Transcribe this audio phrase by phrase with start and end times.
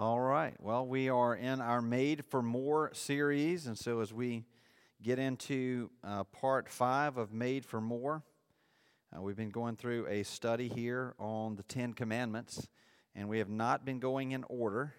[0.00, 0.54] All right.
[0.60, 3.66] Well, we are in our Made for More series.
[3.66, 4.44] And so as we
[5.02, 8.22] get into uh, part five of Made for More,
[9.12, 12.68] uh, we've been going through a study here on the Ten Commandments,
[13.16, 14.94] and we have not been going in order.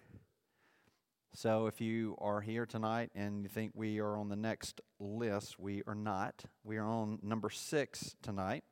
[1.32, 5.58] So if you are here tonight and you think we are on the next list,
[5.58, 6.44] we are not.
[6.62, 8.64] We are on number six tonight.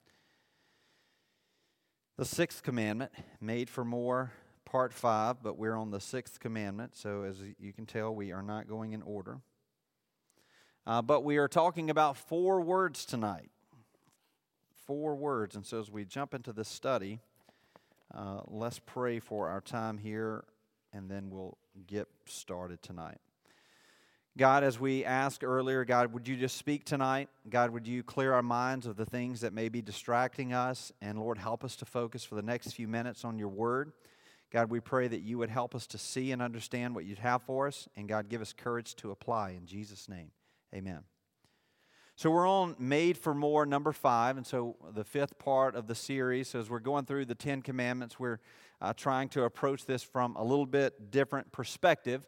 [2.19, 4.33] The sixth commandment, Made for More
[4.69, 6.95] part five, but we're on the sixth commandment.
[6.95, 9.39] So, as you can tell, we are not going in order.
[10.87, 13.51] Uh, but we are talking about four words tonight.
[14.87, 15.57] Four words.
[15.57, 17.21] And so, as we jump into this study,
[18.15, 20.45] uh, let's pray for our time here,
[20.93, 21.57] and then we'll
[21.87, 23.19] get started tonight.
[24.37, 27.29] God, as we asked earlier, God, would you just speak tonight?
[27.49, 30.93] God, would you clear our minds of the things that may be distracting us?
[31.01, 33.93] And Lord, help us to focus for the next few minutes on your word.
[34.51, 37.43] God, we pray that you would help us to see and understand what you'd have
[37.43, 39.51] for us, and God, give us courage to apply.
[39.51, 40.31] In Jesus' name,
[40.75, 41.01] amen.
[42.17, 45.95] So we're on Made for More, number five, and so the fifth part of the
[45.95, 46.49] series.
[46.49, 48.41] So as we're going through the Ten Commandments, we're
[48.81, 52.27] uh, trying to approach this from a little bit different perspective.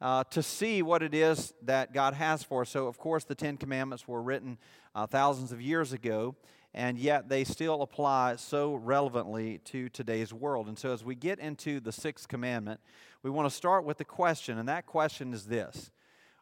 [0.00, 2.68] Uh, to see what it is that God has for us.
[2.68, 4.58] So, of course, the Ten Commandments were written
[4.94, 6.34] uh, thousands of years ago,
[6.74, 10.66] and yet they still apply so relevantly to today's world.
[10.66, 12.80] And so, as we get into the sixth commandment,
[13.22, 15.92] we want to start with the question, and that question is this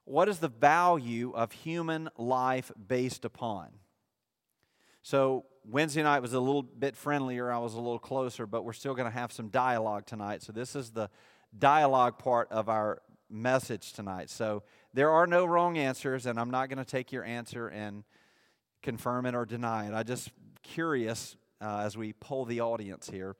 [0.04, 3.68] What is the value of human life based upon?
[5.02, 8.72] So, Wednesday night was a little bit friendlier, I was a little closer, but we're
[8.72, 10.42] still going to have some dialogue tonight.
[10.42, 11.10] So, this is the
[11.56, 14.30] dialogue part of our message tonight.
[14.30, 14.62] So,
[14.94, 18.04] there are no wrong answers, and I'm not going to take your answer and
[18.82, 19.94] confirm it or deny it.
[19.94, 20.30] I just
[20.62, 23.36] curious uh, as we poll the audience here.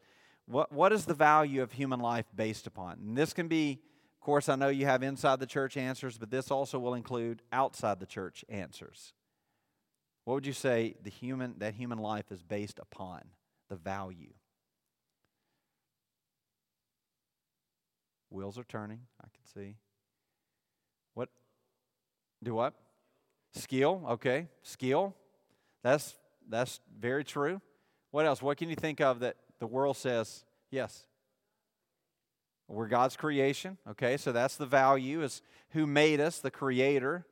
[0.46, 2.98] What, what is the value of human life based upon?
[2.98, 3.80] And this can be,
[4.14, 7.42] of course, I know you have inside the church answers, but this also will include
[7.52, 9.12] outside the church answers.
[10.24, 13.22] What would you say the human that human life is based upon?
[13.68, 14.34] The value.
[18.30, 19.76] Wheels are turning, I can see.
[21.14, 21.28] What?
[22.42, 22.74] Do what?
[23.54, 24.48] Skill, okay.
[24.62, 25.14] Skill.
[25.82, 26.14] That's,
[26.48, 27.60] that's very true.
[28.10, 28.42] What else?
[28.42, 31.06] What can you think of that the world says, yes?
[32.68, 33.78] We're God's creation.
[33.90, 37.26] Okay, so that's the value is who made us, the creator.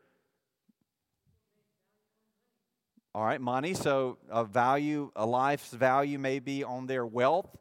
[3.15, 3.75] All right, money.
[3.75, 7.57] So a value, a life's value may be on their wealth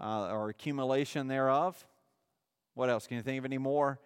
[0.00, 1.86] uh, or accumulation thereof.
[2.74, 3.06] What else?
[3.06, 4.00] Can you think of any more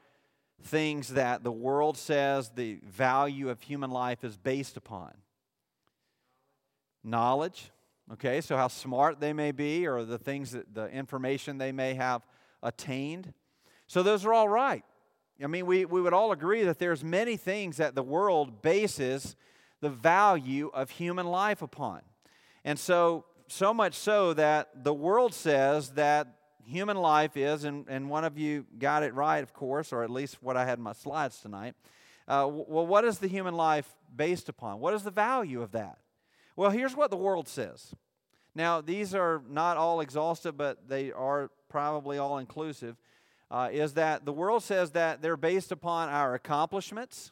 [0.62, 5.12] things that the world says the value of human life is based upon?
[7.06, 7.71] Knowledge,
[8.12, 11.94] okay, so how smart they may be or the things that the information they may
[11.94, 12.27] have
[12.62, 13.33] attained.
[13.87, 14.84] So those are all right.
[15.43, 19.37] I mean, we, we would all agree that there's many things that the world bases
[19.81, 22.00] the value of human life upon.
[22.65, 26.28] And so, so much so that the world says that
[26.65, 30.11] human life is, and, and one of you got it right, of course, or at
[30.11, 31.75] least what I had in my slides tonight.
[32.27, 34.81] Uh, well, what is the human life based upon?
[34.81, 35.99] What is the value of that?
[36.56, 37.94] Well, here's what the world says.
[38.55, 42.97] Now, these are not all exhaustive, but they are probably all inclusive.
[43.50, 47.31] Uh, is that the world says that they're based upon our accomplishments.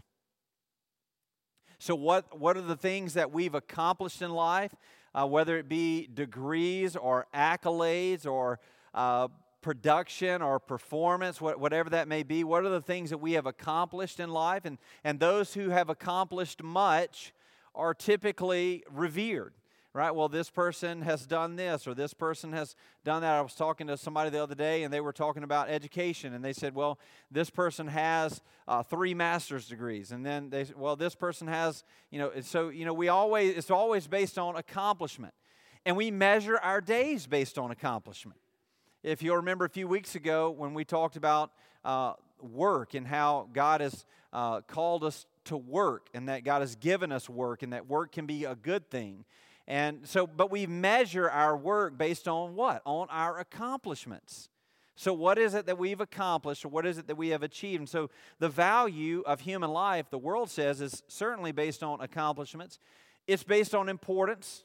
[1.79, 4.75] So, what, what are the things that we've accomplished in life,
[5.15, 8.61] uh, whether it be degrees or accolades or
[8.93, 9.29] uh,
[9.61, 12.45] production or performance, whatever that may be?
[12.45, 14.65] What are the things that we have accomplished in life?
[14.67, 17.34] And, and those who have accomplished much
[17.75, 19.55] are typically revered
[19.95, 20.13] right?
[20.13, 22.75] Well, this person has done this or this person has
[23.05, 23.35] done that.
[23.35, 26.45] I was talking to somebody the other day and they were talking about education and
[26.45, 26.99] they said, well,
[27.31, 30.11] this person has uh, three master's degrees.
[30.11, 33.57] And then they said, well, this person has, you know, so, you know, we always,
[33.57, 35.33] it's always based on accomplishment.
[35.87, 38.41] And we measure our days based on accomplishment.
[39.05, 41.53] If you'll remember a few weeks ago when we talked about
[41.85, 46.77] uh, work and how God has uh, called us to work and that God has
[46.77, 49.25] given us work and that work can be a good thing.
[49.67, 52.83] And so, but we measure our work based on what?
[52.85, 54.51] On our accomplishments.
[54.97, 57.81] So, what is it that we've accomplished or what is it that we have achieved?
[57.81, 62.79] And so, the value of human life, the world says, is certainly based on accomplishments,
[63.27, 64.65] it's based on importance.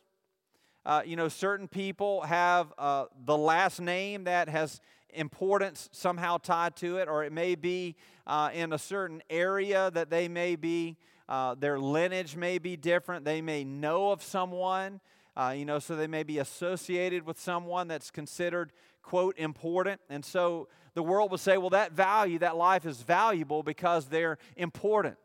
[0.86, 4.80] Uh, you know, certain people have uh, the last name that has
[5.14, 7.96] importance somehow tied to it, or it may be
[8.28, 10.98] uh, in a certain area that they may be,
[11.28, 13.26] uh, their lineage may be different.
[13.26, 15.00] They may know of someone.
[15.36, 20.02] Uh, you know, so they may be associated with someone that's considered, quote, important.
[20.10, 24.38] And so the world will say, well, that value, that life is valuable because they're
[24.58, 25.16] important.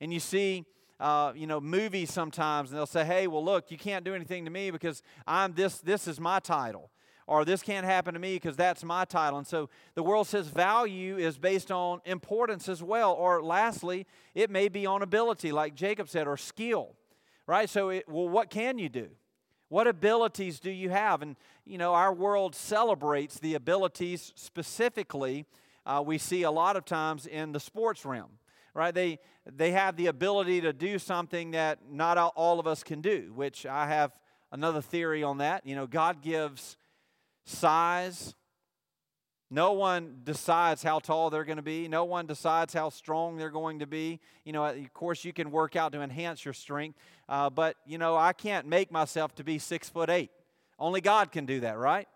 [0.00, 0.64] And you see,
[0.98, 4.44] uh, you know, movies sometimes, and they'll say, hey, well, look, you can't do anything
[4.44, 6.91] to me because I'm this, this is my title.
[7.26, 9.38] Or this can't happen to me because that's my title.
[9.38, 13.12] And so the world says value is based on importance as well.
[13.12, 16.96] Or lastly, it may be on ability, like Jacob said, or skill.
[17.46, 17.68] Right?
[17.68, 19.08] So, it, well, what can you do?
[19.68, 21.22] What abilities do you have?
[21.22, 21.34] And,
[21.64, 25.46] you know, our world celebrates the abilities specifically,
[25.86, 28.30] uh, we see a lot of times in the sports realm,
[28.74, 28.94] right?
[28.94, 33.32] They, they have the ability to do something that not all of us can do,
[33.34, 34.12] which I have
[34.52, 35.66] another theory on that.
[35.66, 36.76] You know, God gives
[37.44, 38.34] size,
[39.50, 41.86] no one decides how tall they're going to be.
[41.86, 44.18] No one decides how strong they're going to be.
[44.44, 46.98] You know, of course, you can work out to enhance your strength,
[47.28, 50.30] uh, but, you know, I can't make myself to be six foot eight.
[50.78, 52.08] Only God can do that, right?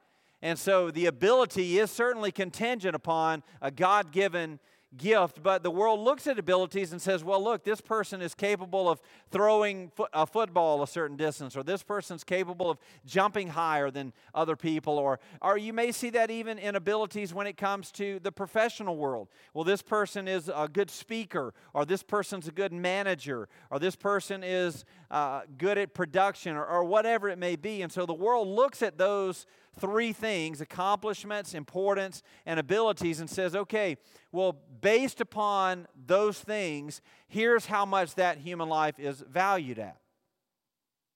[0.42, 4.58] And so the ability is certainly contingent upon a God given
[4.96, 8.88] gift, but the world looks at abilities and says, well, look, this person is capable
[8.88, 9.00] of
[9.30, 14.56] throwing a football a certain distance, or this person's capable of jumping higher than other
[14.56, 18.32] people, or, or you may see that even in abilities when it comes to the
[18.32, 19.28] professional world.
[19.54, 23.96] Well, this person is a good speaker, or this person's a good manager, or this
[23.96, 27.82] person is uh, good at production, or, or whatever it may be.
[27.82, 29.46] And so the world looks at those
[29.78, 33.96] three things accomplishments, importance, and abilities and says, okay,
[34.32, 39.96] well, based upon those things, here's how much that human life is valued at.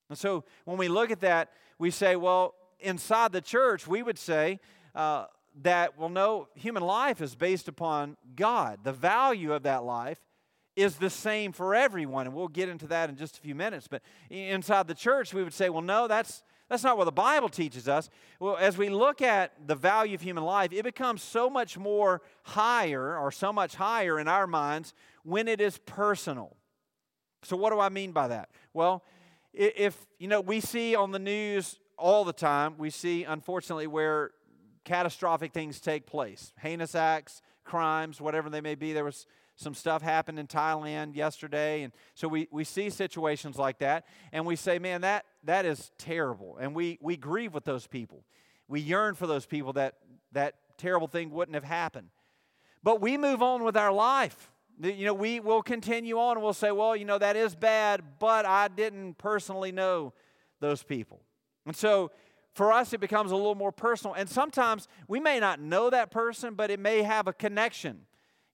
[0.09, 4.19] And so when we look at that, we say, well, inside the church, we would
[4.19, 4.61] say
[4.95, 5.27] uh,
[5.63, 8.81] that, well, no, human life is based upon God.
[8.83, 10.21] The value of that life
[10.77, 12.27] is the same for everyone.
[12.27, 13.89] And we'll get into that in just a few minutes.
[13.89, 17.49] But inside the church, we would say, well, no, that's that's not what the Bible
[17.49, 18.09] teaches us.
[18.39, 22.23] Well, as we look at the value of human life, it becomes so much more
[22.45, 24.95] higher or so much higher in our minds
[25.25, 26.57] when it is personal.
[27.43, 28.51] So, what do I mean by that?
[28.73, 29.03] Well,
[29.53, 34.31] if, you know, we see on the news all the time, we see, unfortunately, where
[34.85, 38.93] catastrophic things take place heinous acts, crimes, whatever they may be.
[38.93, 39.27] There was
[39.61, 41.83] some stuff happened in Thailand yesterday.
[41.83, 45.93] And so we, we see situations like that and we say, man, that, that is
[45.99, 46.57] terrible.
[46.59, 48.25] And we, we grieve with those people.
[48.69, 49.97] We yearn for those people that
[50.33, 52.09] that terrible thing wouldn't have happened.
[52.83, 54.51] But we move on with our life.
[54.83, 58.03] You know, we will continue on and we'll say, well, you know, that is bad,
[58.19, 60.15] but I didn't personally know
[60.61, 61.21] those people.
[61.67, 62.13] And so
[62.55, 64.15] for us, it becomes a little more personal.
[64.15, 68.07] And sometimes we may not know that person, but it may have a connection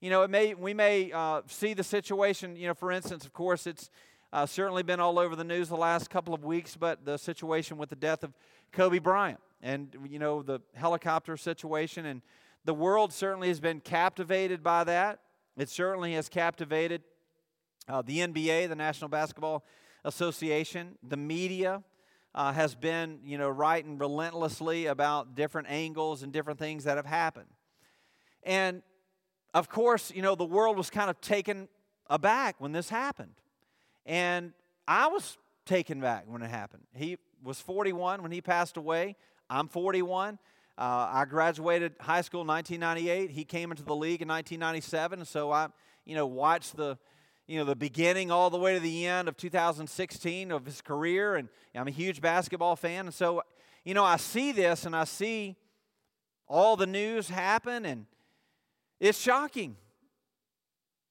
[0.07, 3.33] you know, it may, we may uh, see the situation, you know, for instance, of
[3.33, 3.91] course, it's
[4.33, 7.77] uh, certainly been all over the news the last couple of weeks, but the situation
[7.77, 8.33] with the death of
[8.71, 12.07] Kobe Bryant and, you know, the helicopter situation.
[12.07, 12.23] And
[12.65, 15.23] the world certainly has been captivated by that.
[15.57, 17.03] It certainly has captivated
[17.89, 19.65] uh, the NBA, the National Basketball
[20.05, 21.83] Association, the media.
[22.33, 27.07] Uh, has been, you know, writing relentlessly about different angles and different things that have
[27.07, 27.49] happened.
[28.43, 28.83] And
[29.57, 31.69] of course, you know, the world was kind of taken
[32.11, 33.33] aback when this happened.
[34.05, 34.53] And
[34.87, 36.83] I was taken back when it happened.
[36.95, 39.17] He was 41 when he passed away.
[39.49, 40.39] I'm 41.
[40.77, 43.31] Uh, I graduated high school in 1998.
[43.31, 45.25] He came into the league in 1997.
[45.25, 45.69] So I,
[46.05, 46.99] you know, watched the,
[47.47, 51.37] you know, the beginning all the way to the end of 2016 of his career.
[51.37, 53.07] And I'm a huge basketball fan.
[53.07, 53.43] And so,
[53.87, 55.57] you know, I see this and I see
[56.47, 58.05] all the news happen and
[59.01, 59.77] it's shocking.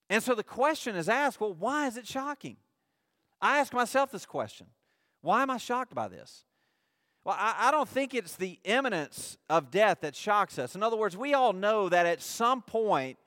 [0.10, 2.58] And so the question is asked well, why is it shocking?
[3.42, 4.68] I ask myself this question
[5.22, 6.44] why am I shocked by this?
[7.24, 10.76] Well, I, I, don't think it's the imminence of death that shocks us.
[10.76, 13.18] In other words, we all know that at some point,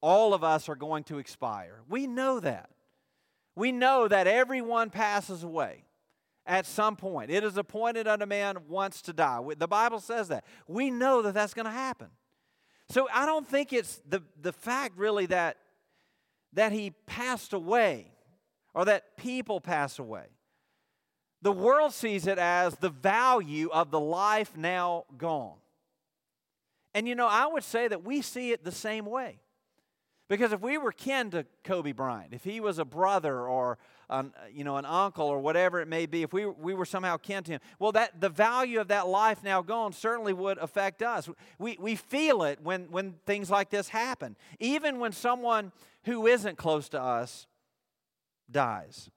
[0.00, 1.80] all of us are going to expire.
[1.88, 2.68] We know that.
[3.54, 5.84] We know that everyone passes away
[6.44, 7.30] at some point.
[7.30, 9.40] It is appointed unto man once to die.
[9.56, 10.44] The Bible says that.
[10.66, 12.08] We know that that's going to happen.
[12.90, 15.56] So I don't think it's the, the fact really that,
[16.52, 18.12] that he passed away
[18.74, 20.26] or that people pass away.
[21.42, 25.56] The world sees it as the value of the life now gone.
[26.94, 29.40] And you know, I would say that we see it the same way.
[30.28, 33.78] Because if we were kin to Kobe Bryant, if he was a brother or
[34.20, 37.16] an, you know, an uncle or whatever it may be, if we, we were somehow
[37.16, 41.02] kin to him, well, that, the value of that life now gone certainly would affect
[41.02, 41.28] us.
[41.58, 45.72] We, we feel it when, when things like this happen, even when someone
[46.04, 47.46] who isn't close to us
[48.50, 49.10] dies.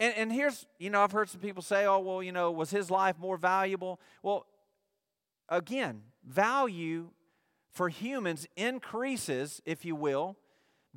[0.00, 2.70] And, and here's, you know, I've heard some people say, oh, well, you know, was
[2.70, 4.00] his life more valuable?
[4.22, 4.46] Well,
[5.48, 7.10] again, value
[7.72, 10.36] for humans increases, if you will,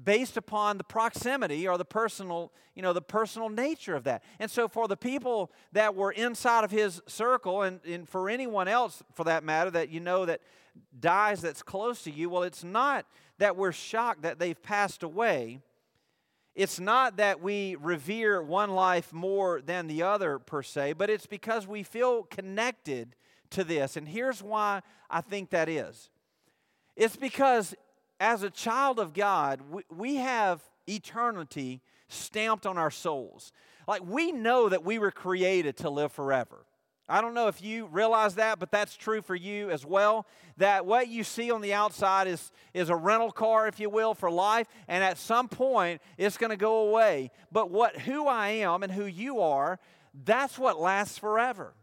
[0.01, 4.23] based upon the proximity or the personal, you know, the personal nature of that.
[4.39, 8.67] And so for the people that were inside of his circle, and, and for anyone
[8.67, 10.41] else for that matter, that you know that
[10.99, 13.05] dies that's close to you, well, it's not
[13.37, 15.59] that we're shocked that they've passed away.
[16.55, 21.25] It's not that we revere one life more than the other per se, but it's
[21.25, 23.15] because we feel connected
[23.51, 23.97] to this.
[23.97, 26.09] And here's why I think that is
[26.95, 27.75] it's because
[28.19, 33.51] as a child of God, we, we have eternity stamped on our souls.
[33.87, 36.65] Like we know that we were created to live forever.
[37.07, 40.25] I don't know if you realize that, but that's true for you as well.
[40.57, 44.15] That what you see on the outside is, is a rental car, if you will,
[44.15, 47.29] for life, and at some point it's going to go away.
[47.51, 49.79] But what who I am and who you are,
[50.23, 51.75] that's what lasts forever.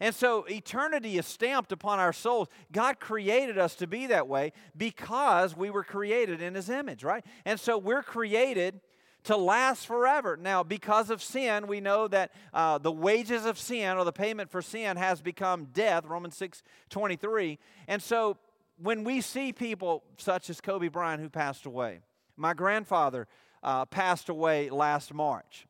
[0.00, 2.48] And so eternity is stamped upon our souls.
[2.70, 7.24] God created us to be that way because we were created in His image, right?
[7.44, 8.80] And so we're created
[9.24, 10.36] to last forever.
[10.36, 14.50] Now, because of sin, we know that uh, the wages of sin or the payment
[14.50, 17.58] for sin has become death, Romans 6 23.
[17.88, 18.36] And so
[18.80, 22.00] when we see people such as Kobe Bryant who passed away,
[22.36, 23.26] my grandfather
[23.62, 25.66] uh, passed away last March.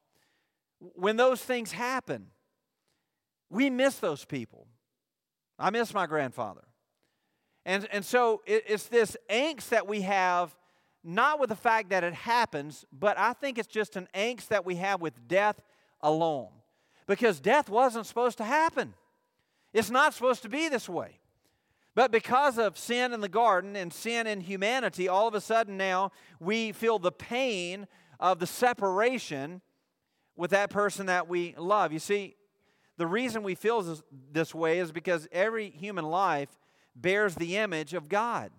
[0.78, 2.26] When those things happen,
[3.50, 4.66] we miss those people.
[5.58, 6.62] I miss my grandfather.
[7.64, 10.54] And, and so it, it's this angst that we have,
[11.04, 14.64] not with the fact that it happens, but I think it's just an angst that
[14.64, 15.60] we have with death
[16.00, 16.48] alone.
[17.06, 18.94] Because death wasn't supposed to happen,
[19.72, 21.18] it's not supposed to be this way.
[21.94, 25.76] But because of sin in the garden and sin in humanity, all of a sudden
[25.76, 27.88] now we feel the pain
[28.20, 29.60] of the separation
[30.36, 31.92] with that person that we love.
[31.92, 32.36] You see,
[32.98, 34.02] the reason we feel this,
[34.32, 36.50] this way is because every human life
[36.94, 38.50] bears the image of God.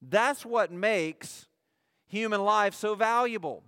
[0.00, 1.46] That's what makes
[2.06, 3.64] human life so valuable.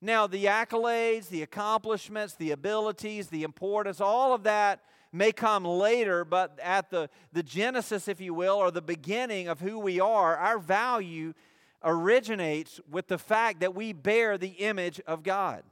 [0.00, 4.80] Now, the accolades, the accomplishments, the abilities, the importance, all of that
[5.12, 9.60] may come later, but at the, the genesis, if you will, or the beginning of
[9.60, 11.32] who we are, our value
[11.84, 15.62] originates with the fact that we bear the image of God.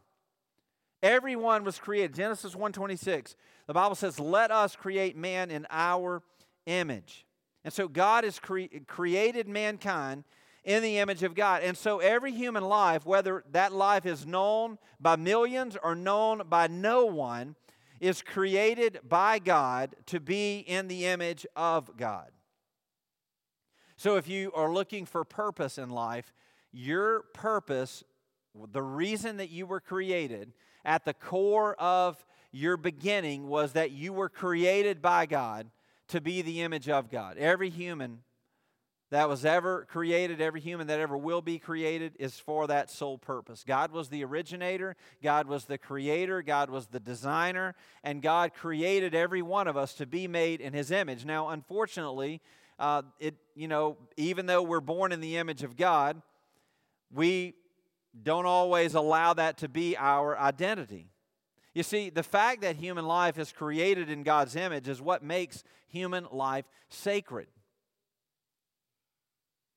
[1.02, 2.14] Everyone was created.
[2.14, 3.36] Genesis 1:26.
[3.66, 6.22] The Bible says, "Let us create man in our
[6.66, 7.26] image."
[7.64, 10.24] And so God has cre- created mankind
[10.64, 11.62] in the image of God.
[11.62, 16.66] And so every human life, whether that life is known by millions or known by
[16.66, 17.56] no one,
[17.98, 22.32] is created by God to be in the image of God.
[23.96, 26.32] So if you are looking for purpose in life,
[26.72, 28.02] your purpose,
[28.54, 30.54] the reason that you were created,
[30.84, 35.70] at the core of your beginning was that you were created by God
[36.08, 37.38] to be the image of God.
[37.38, 38.22] Every human
[39.10, 43.18] that was ever created, every human that ever will be created, is for that sole
[43.18, 43.64] purpose.
[43.66, 49.14] God was the originator, God was the creator, God was the designer, and God created
[49.14, 51.24] every one of us to be made in His image.
[51.24, 52.40] Now, unfortunately,
[52.78, 56.22] uh, it you know even though we're born in the image of God,
[57.12, 57.54] we
[58.22, 61.10] don't always allow that to be our identity.
[61.74, 65.62] You see, the fact that human life is created in God's image is what makes
[65.88, 67.46] human life sacred.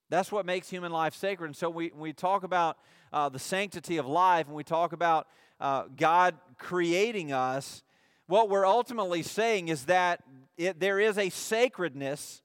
[0.10, 1.48] That's what makes human life sacred.
[1.48, 2.78] And so we, we talk about
[3.12, 5.28] uh, the sanctity of life and we talk about
[5.60, 7.84] uh, God creating us.
[8.28, 10.24] What we're ultimately saying is that
[10.58, 12.42] it, there is a sacredness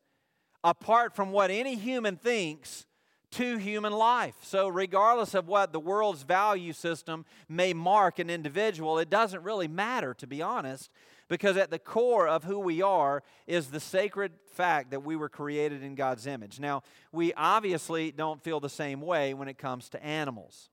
[0.62, 2.86] apart from what any human thinks
[3.32, 4.34] to human life.
[4.42, 9.68] So, regardless of what the world's value system may mark an individual, it doesn't really
[9.68, 10.90] matter, to be honest,
[11.28, 15.28] because at the core of who we are is the sacred fact that we were
[15.28, 16.58] created in God's image.
[16.58, 16.82] Now,
[17.12, 20.70] we obviously don't feel the same way when it comes to animals.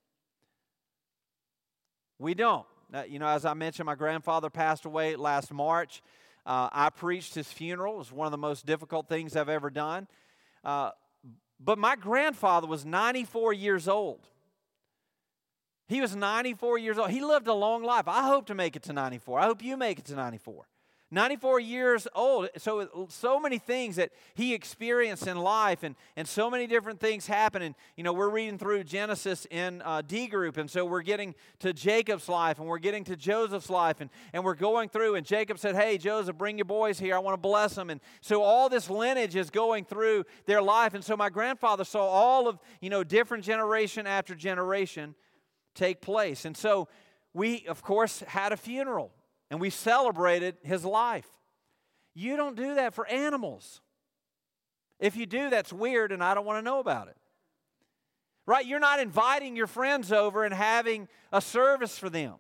[2.17, 2.65] We don't.
[2.93, 6.01] Uh, you know, as I mentioned, my grandfather passed away last March.
[6.45, 7.95] Uh, I preached his funeral.
[7.95, 10.07] It was one of the most difficult things I've ever done.
[10.63, 10.91] Uh,
[11.65, 14.27] but my grandfather was 94 years old.
[15.88, 17.10] He was 94 years old.
[17.10, 18.07] He lived a long life.
[18.07, 19.39] I hope to make it to 94.
[19.39, 20.67] I hope you make it to 94.
[21.15, 22.50] 94 years old.
[22.57, 27.25] So, so many things that he experienced in life, and, and so many different things
[27.25, 27.62] happen.
[27.62, 31.34] And, you know, we're reading through Genesis in uh, D group, and so we're getting
[31.60, 35.15] to Jacob's life, and we're getting to Joseph's life, and, and we're going through.
[35.15, 37.15] And Jacob said, Hey, Joseph, bring your boys here.
[37.15, 37.89] I want to bless them.
[37.89, 40.95] And so all this lineage is going through their life.
[40.95, 45.15] And so my grandfather saw all of, you know, different generation after generation
[45.75, 46.43] take place.
[46.43, 46.89] And so
[47.34, 49.13] we, of course, had a funeral
[49.49, 51.27] and we celebrated his life.
[52.13, 53.81] You don't do that for animals.
[54.99, 57.17] If you do, that's weird and I don't want to know about it.
[58.45, 58.65] Right?
[58.65, 62.35] You're not inviting your friends over and having a service for them.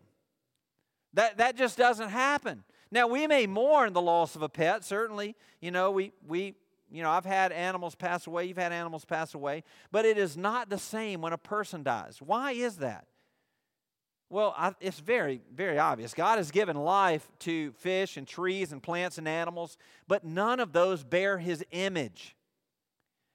[1.13, 2.63] That, that just doesn't happen.
[2.91, 5.35] Now, we may mourn the loss of a pet, certainly.
[5.59, 6.53] You know, we, we,
[6.91, 10.37] you know, I've had animals pass away, you've had animals pass away, but it is
[10.37, 12.19] not the same when a person dies.
[12.21, 13.07] Why is that?
[14.29, 16.13] Well, I, it's very, very obvious.
[16.13, 19.77] God has given life to fish and trees and plants and animals,
[20.07, 22.35] but none of those bear His image.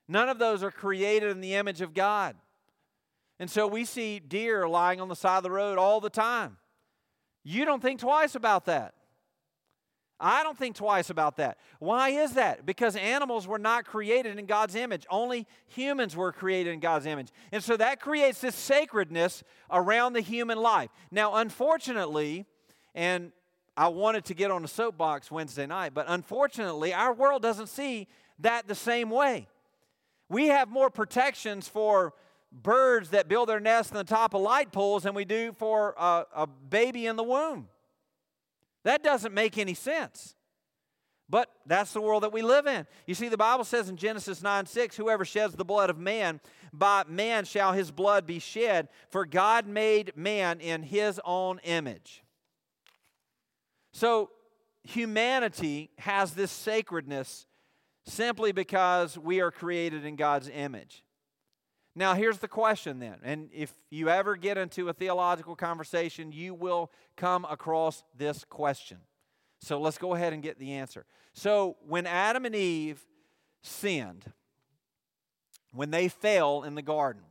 [0.09, 2.35] None of those are created in the image of God.
[3.38, 6.56] And so we see deer lying on the side of the road all the time.
[7.44, 8.94] You don't think twice about that.
[10.20, 11.58] I don't think twice about that.
[11.78, 12.66] Why is that?
[12.66, 15.06] Because animals were not created in God's image.
[15.08, 17.28] Only humans were created in God's image.
[17.52, 20.90] And so that creates this sacredness around the human life.
[21.10, 22.44] Now, unfortunately,
[22.94, 23.32] and
[23.76, 28.08] I wanted to get on a soapbox Wednesday night, but unfortunately, our world doesn't see
[28.40, 29.48] that the same way.
[30.28, 32.12] We have more protections for
[32.52, 35.94] birds that build their nests on the top of light poles than we do for
[35.98, 37.68] a, a baby in the womb.
[38.84, 40.34] That doesn't make any sense.
[41.28, 42.87] But that's the world that we live in.
[43.06, 46.40] You see, the Bible says in Genesis 9 6, whoever sheds the blood of man,
[46.72, 52.25] by man shall his blood be shed, for God made man in his own image.
[53.92, 54.30] So,
[54.82, 57.46] humanity has this sacredness
[58.06, 61.04] simply because we are created in God's image.
[61.94, 63.18] Now, here's the question then.
[63.23, 68.99] And if you ever get into a theological conversation, you will come across this question.
[69.61, 71.04] So let's go ahead and get the answer.
[71.32, 73.04] So, when Adam and Eve
[73.62, 74.25] sinned,
[75.73, 77.23] when they fell in the garden,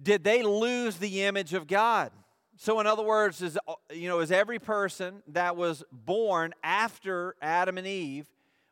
[0.00, 2.12] did they lose the image of God?
[2.56, 3.58] So, in other words, is
[3.92, 8.28] you know, is every person that was born after Adam and Eve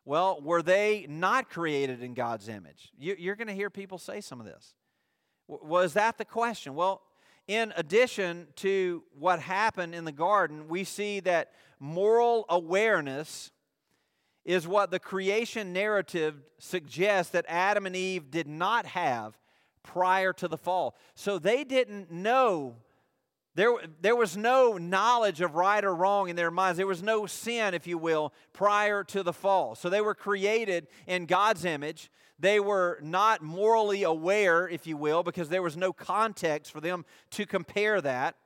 [0.08, 2.90] well, were they not created in God's image?
[2.98, 4.72] You, are going to hear people say some of this.
[5.46, 6.74] Was that the question?
[6.74, 7.02] Well,
[7.46, 13.50] in addition to what happened in the garden, we see that moral awareness
[14.46, 19.36] is what the creation narrative suggests that Adam and Eve did not have
[19.82, 20.96] prior to the fall.
[21.16, 22.76] So they didn't know
[23.58, 26.76] there, there was no knowledge of right or wrong in their minds.
[26.76, 29.74] There was no sin, if you will, prior to the fall.
[29.74, 32.08] So they were created in God's image.
[32.38, 37.04] They were not morally aware, if you will, because there was no context for them
[37.30, 38.36] to compare that.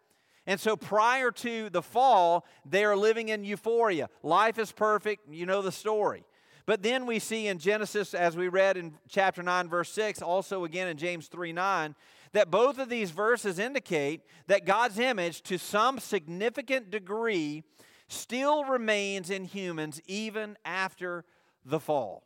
[0.46, 4.08] And so prior to the fall, they are living in euphoria.
[4.22, 5.28] Life is perfect.
[5.30, 6.24] You know the story.
[6.64, 10.64] But then we see in Genesis, as we read in chapter 9, verse 6, also
[10.64, 11.94] again in James 3 9,
[12.32, 17.62] that both of these verses indicate that God's image, to some significant degree,
[18.08, 21.24] still remains in humans even after
[21.64, 22.24] the fall.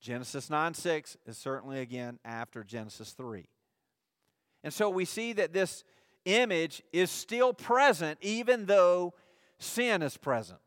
[0.00, 3.46] Genesis 9 6 is certainly again after Genesis 3.
[4.64, 5.84] And so we see that this
[6.24, 9.14] image is still present even though
[9.58, 10.58] sin is present.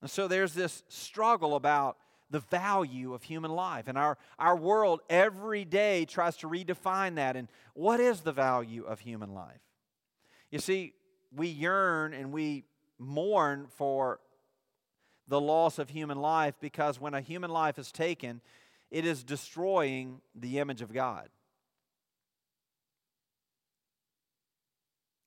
[0.00, 1.96] And so there's this struggle about
[2.32, 3.86] the value of human life.
[3.86, 7.36] And our, our world every day tries to redefine that.
[7.36, 9.60] And what is the value of human life?
[10.50, 10.94] You see,
[11.30, 12.64] we yearn and we
[12.98, 14.18] mourn for
[15.28, 18.40] the loss of human life because when a human life is taken,
[18.90, 21.28] it is destroying the image of God.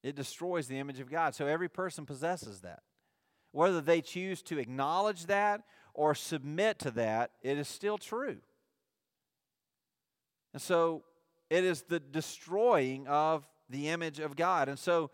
[0.03, 1.33] It destroys the image of God.
[1.33, 2.81] So every person possesses that.
[3.51, 5.61] Whether they choose to acknowledge that
[5.95, 8.37] or submit to that, it is still true.
[10.53, 11.03] And so
[11.49, 14.69] it is the destroying of the image of God.
[14.69, 15.09] And so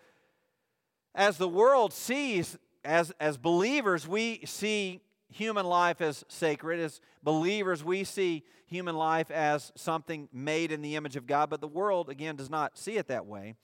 [1.16, 6.80] as the world sees, as, as believers, we see human life as sacred.
[6.80, 11.62] As believers, we see human life as something made in the image of God, but
[11.62, 13.56] the world, again, does not see it that way.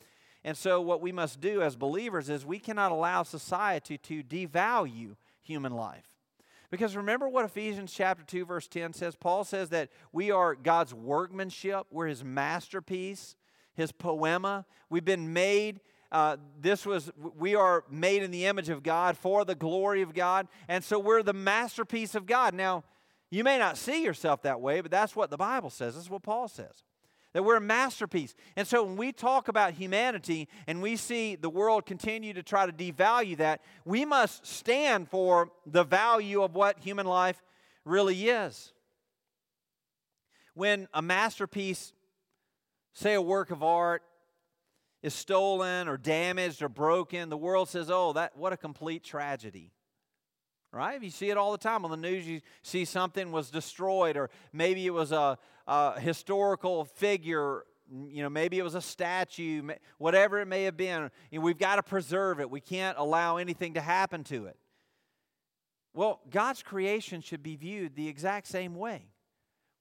[0.44, 5.16] And so, what we must do as believers is we cannot allow society to devalue
[5.42, 6.17] human life.
[6.70, 9.16] Because remember what Ephesians chapter 2 verse 10 says?
[9.16, 13.36] Paul says that we are God's workmanship, we're his masterpiece,
[13.74, 14.66] his poema.
[14.90, 15.80] We've been made
[16.12, 20.14] uh, this was we are made in the image of God for the glory of
[20.14, 22.54] God, and so we're the masterpiece of God.
[22.54, 22.84] Now,
[23.30, 25.96] you may not see yourself that way, but that's what the Bible says.
[25.96, 26.84] That's what Paul says
[27.34, 28.34] that we're a masterpiece.
[28.56, 32.66] And so when we talk about humanity and we see the world continue to try
[32.66, 37.42] to devalue that, we must stand for the value of what human life
[37.86, 38.74] really is.
[40.54, 41.94] When a masterpiece
[42.94, 44.04] say a work of art
[45.04, 49.72] is stolen or damaged or broken, the world says, "Oh, that what a complete tragedy."
[50.72, 51.02] Right?
[51.02, 52.28] You see it all the time on the news.
[52.28, 57.64] You see something was destroyed, or maybe it was a, a historical figure.
[57.90, 61.10] You know, maybe it was a statue, whatever it may have been.
[61.32, 62.52] You know, we've got to preserve it.
[62.52, 64.58] We can't allow anything to happen to it.
[65.94, 69.08] Well, God's creation should be viewed the exact same way.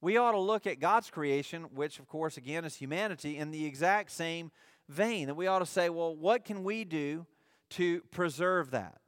[0.01, 3.67] We ought to look at God's creation, which, of course, again, is humanity, in the
[3.67, 4.53] exact same
[4.89, 5.27] vein.
[5.27, 7.27] That we ought to say, well, what can we do
[7.71, 8.99] to preserve that?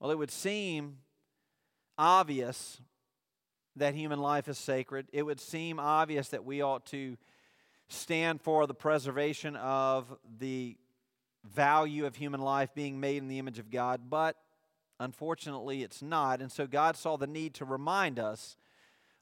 [0.00, 0.98] Well, it would seem
[1.96, 2.80] obvious
[3.76, 5.06] that human life is sacred.
[5.12, 7.16] It would seem obvious that we ought to
[7.88, 10.76] stand for the preservation of the
[11.44, 14.36] value of human life being made in the image of God, but
[14.98, 16.40] unfortunately it's not.
[16.40, 18.56] And so God saw the need to remind us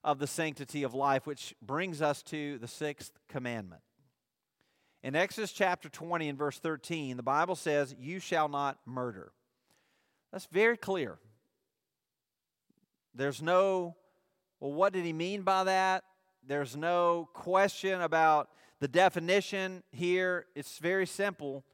[0.04, 3.82] of the sanctity of life, which brings us to the sixth commandment.
[5.02, 9.32] In Exodus chapter 20 and verse 13, the Bible says, You shall not murder.
[10.32, 11.18] That's very clear.
[13.14, 13.96] There's no,
[14.58, 16.04] well, what did he mean by that?
[16.46, 18.48] There's no question about
[18.80, 20.46] the definition here.
[20.54, 21.64] It's very simple.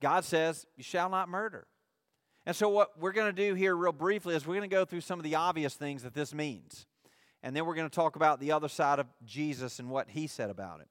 [0.00, 1.66] God says, You shall not murder.
[2.46, 4.84] And so, what we're going to do here, real briefly, is we're going to go
[4.84, 6.86] through some of the obvious things that this means.
[7.42, 10.26] And then we're going to talk about the other side of Jesus and what he
[10.26, 10.88] said about it.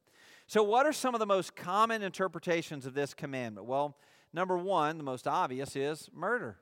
[0.48, 3.66] So, what are some of the most common interpretations of this commandment?
[3.66, 3.98] Well,
[4.34, 6.58] number one, the most obvious is murder.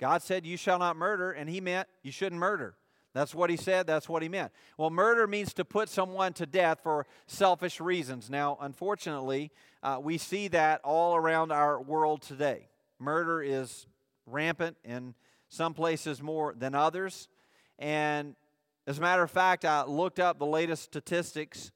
[0.00, 2.76] God said, You shall not murder, and he meant you shouldn't murder.
[3.14, 4.52] That's what he said, that's what he meant.
[4.76, 8.30] Well, murder means to put someone to death for selfish reasons.
[8.30, 9.50] Now, unfortunately,
[9.82, 12.68] uh, we see that all around our world today.
[12.98, 13.86] Murder is
[14.26, 15.14] rampant in
[15.48, 17.28] some places more than others.
[17.78, 18.36] And
[18.86, 21.72] as a matter of fact, I looked up the latest statistics.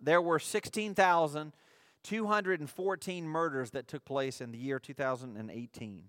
[0.00, 6.04] There were 16,214 murders that took place in the year 2018.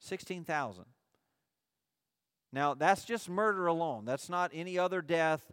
[0.00, 0.84] 16,000.
[2.52, 4.04] Now, that's just murder alone.
[4.04, 5.52] That's not any other death,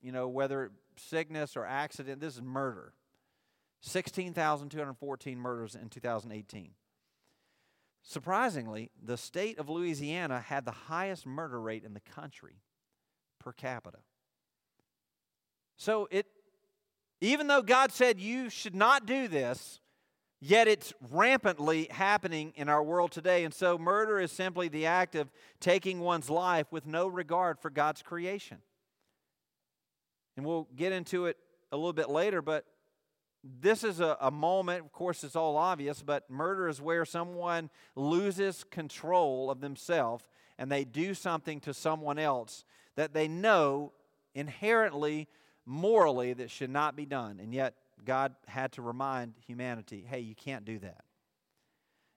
[0.00, 2.20] you know, whether sickness or accident.
[2.20, 2.92] This is murder.
[3.80, 6.70] 16,214 murders in 2018.
[8.02, 12.62] Surprisingly, the state of Louisiana had the highest murder rate in the country
[13.40, 13.98] per capita.
[15.76, 16.26] So it
[17.20, 19.80] even though God said you should not do this,
[20.40, 23.44] Yet it's rampantly happening in our world today.
[23.44, 27.70] And so murder is simply the act of taking one's life with no regard for
[27.70, 28.58] God's creation.
[30.36, 31.36] And we'll get into it
[31.72, 32.64] a little bit later, but
[33.42, 37.70] this is a, a moment, of course, it's all obvious, but murder is where someone
[37.96, 40.24] loses control of themselves
[40.58, 42.64] and they do something to someone else
[42.96, 43.92] that they know
[44.34, 45.28] inherently,
[45.64, 47.38] morally, that should not be done.
[47.40, 47.74] And yet
[48.04, 51.04] God had to remind humanity hey, you can't do that.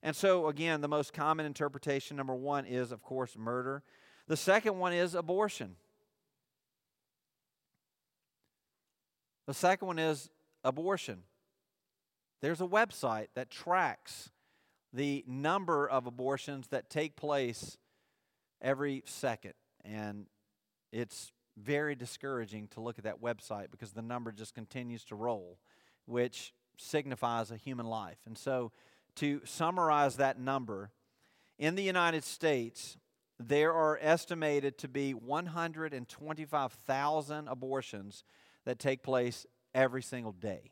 [0.04, 3.84] And so, again, the most common interpretation, number one, is, of course, murder.
[4.28, 5.76] The second one is abortion.
[9.46, 10.30] The second one is
[10.64, 11.24] abortion.
[12.42, 14.32] There's a website that tracks
[14.94, 17.78] the number of abortions that take place
[18.62, 19.54] every second.
[19.86, 20.26] And
[20.92, 25.60] it's very discouraging to look at that website because the number just continues to roll
[26.12, 28.20] which signifies a human life.
[28.26, 28.72] And so,
[29.16, 30.92] to summarize that number,
[31.58, 32.98] in the United States,
[33.40, 38.24] there are estimated to be 125,000 abortions
[38.66, 40.72] that take place every single day.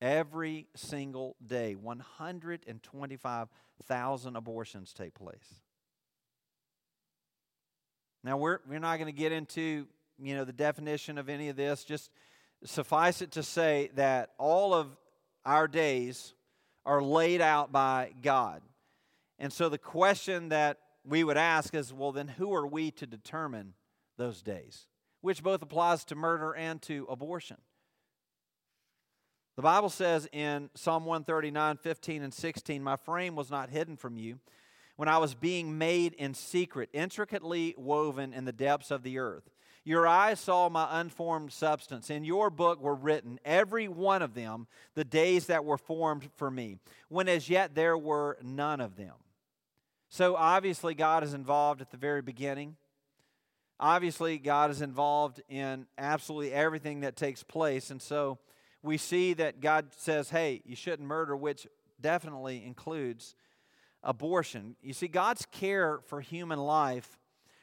[0.00, 5.60] Every single day, 125,000 abortions take place.
[8.22, 9.88] Now, we're, we're not going to get into
[10.20, 11.82] you know the definition of any of this.
[11.84, 12.10] Just
[12.64, 14.96] suffice it to say that all of
[15.44, 16.34] our days
[16.84, 18.62] are laid out by God.
[19.38, 23.06] And so the question that we would ask is well, then who are we to
[23.06, 23.74] determine
[24.16, 24.86] those days?
[25.20, 27.58] Which both applies to murder and to abortion.
[29.56, 34.16] The Bible says in Psalm 139, 15, and 16, My frame was not hidden from
[34.16, 34.38] you
[34.96, 39.48] when I was being made in secret, intricately woven in the depths of the earth.
[39.88, 42.10] Your eyes saw my unformed substance.
[42.10, 46.50] In your book were written, every one of them, the days that were formed for
[46.50, 46.76] me,
[47.08, 49.14] when as yet there were none of them.
[50.10, 52.76] So obviously, God is involved at the very beginning.
[53.80, 57.90] Obviously, God is involved in absolutely everything that takes place.
[57.90, 58.36] And so
[58.82, 61.66] we see that God says, hey, you shouldn't murder, which
[61.98, 63.34] definitely includes
[64.02, 64.76] abortion.
[64.82, 67.16] You see, God's care for human life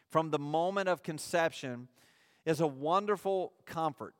[0.10, 1.88] from the moment of conception
[2.46, 4.16] is a wonderful comfort.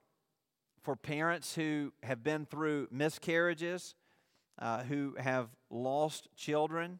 [0.86, 3.96] for parents who have been through miscarriages,
[4.60, 7.00] uh, who have lost children,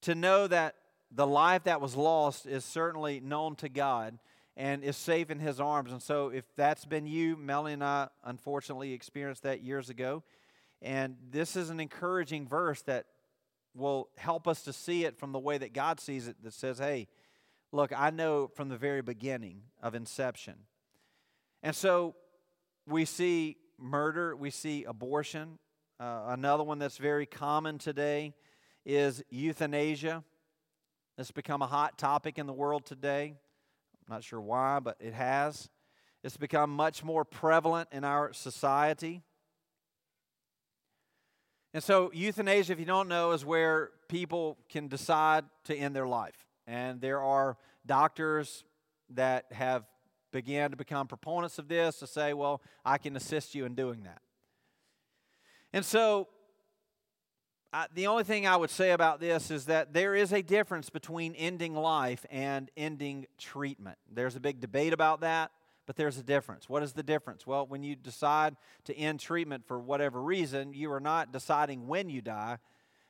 [0.00, 0.76] to know that
[1.10, 4.20] the life that was lost is certainly known to God
[4.56, 5.90] and is safe in His arms.
[5.90, 10.22] And so, if that's been you, Melanie and I unfortunately experienced that years ago.
[10.80, 13.06] And this is an encouraging verse that
[13.74, 16.78] will help us to see it from the way that God sees it that says,
[16.78, 17.08] hey,
[17.74, 20.54] look, I know from the very beginning of inception.
[21.62, 22.14] And so
[22.86, 25.58] we see murder, we see abortion.
[25.98, 28.32] Uh, another one that's very common today
[28.86, 30.22] is euthanasia.
[31.18, 33.34] It's become a hot topic in the world today.
[34.06, 35.68] I'm not sure why, but it has.
[36.22, 39.22] It's become much more prevalent in our society.
[41.72, 46.06] And so, euthanasia, if you don't know, is where people can decide to end their
[46.06, 46.43] life.
[46.66, 48.64] And there are doctors
[49.10, 49.84] that have
[50.32, 54.02] began to become proponents of this to say, well, I can assist you in doing
[54.02, 54.20] that.
[55.72, 56.28] And so,
[57.72, 60.90] I, the only thing I would say about this is that there is a difference
[60.90, 63.98] between ending life and ending treatment.
[64.12, 65.50] There's a big debate about that,
[65.86, 66.68] but there's a difference.
[66.68, 67.46] What is the difference?
[67.46, 72.08] Well, when you decide to end treatment for whatever reason, you are not deciding when
[72.08, 72.58] you die.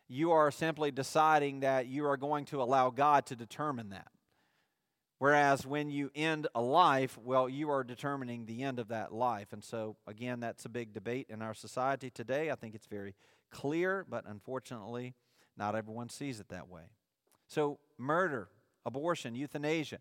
[0.09, 4.09] You are simply deciding that you are going to allow God to determine that.
[5.19, 9.53] Whereas when you end a life, well, you are determining the end of that life.
[9.53, 12.51] And so, again, that's a big debate in our society today.
[12.51, 13.15] I think it's very
[13.51, 15.15] clear, but unfortunately,
[15.57, 16.83] not everyone sees it that way.
[17.47, 18.49] So, murder,
[18.85, 20.01] abortion, euthanasia,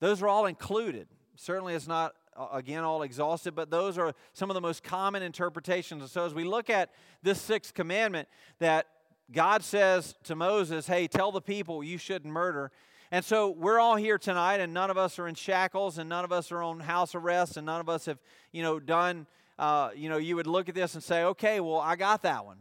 [0.00, 1.08] those are all included.
[1.34, 2.14] Certainly, it's not,
[2.52, 6.02] again, all exhaustive, but those are some of the most common interpretations.
[6.02, 8.86] And so, as we look at this sixth commandment that
[9.32, 12.70] God says to Moses, hey, tell the people you shouldn't murder.
[13.10, 16.24] And so we're all here tonight, and none of us are in shackles, and none
[16.24, 18.18] of us are on house arrest, and none of us have,
[18.52, 19.26] you know, done,
[19.58, 22.44] uh, you know, you would look at this and say, okay, well, I got that
[22.44, 22.58] one.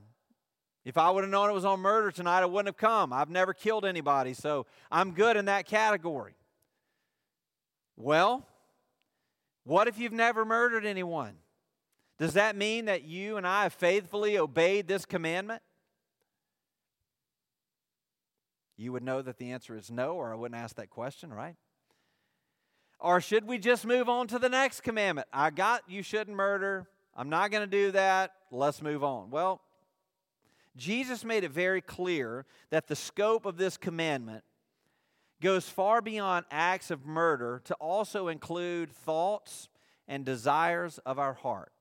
[0.83, 3.11] If I would have known it was on murder tonight, I wouldn't have come.
[3.11, 6.35] I've never killed anybody, so I'm good in that category.
[7.97, 8.45] Well,
[9.63, 11.33] what if you've never murdered anyone?
[12.19, 15.63] Does that mean that you and I have faithfully obeyed this commandment?
[18.77, 21.55] You would know that the answer is no, or I wouldn't ask that question, right?
[22.99, 25.27] Or should we just move on to the next commandment?
[25.31, 26.87] I got you shouldn't murder.
[27.15, 28.31] I'm not going to do that.
[28.51, 29.29] Let's move on.
[29.29, 29.61] Well,
[30.75, 34.43] Jesus made it very clear that the scope of this commandment
[35.41, 39.69] goes far beyond acts of murder to also include thoughts
[40.07, 41.71] and desires of our heart,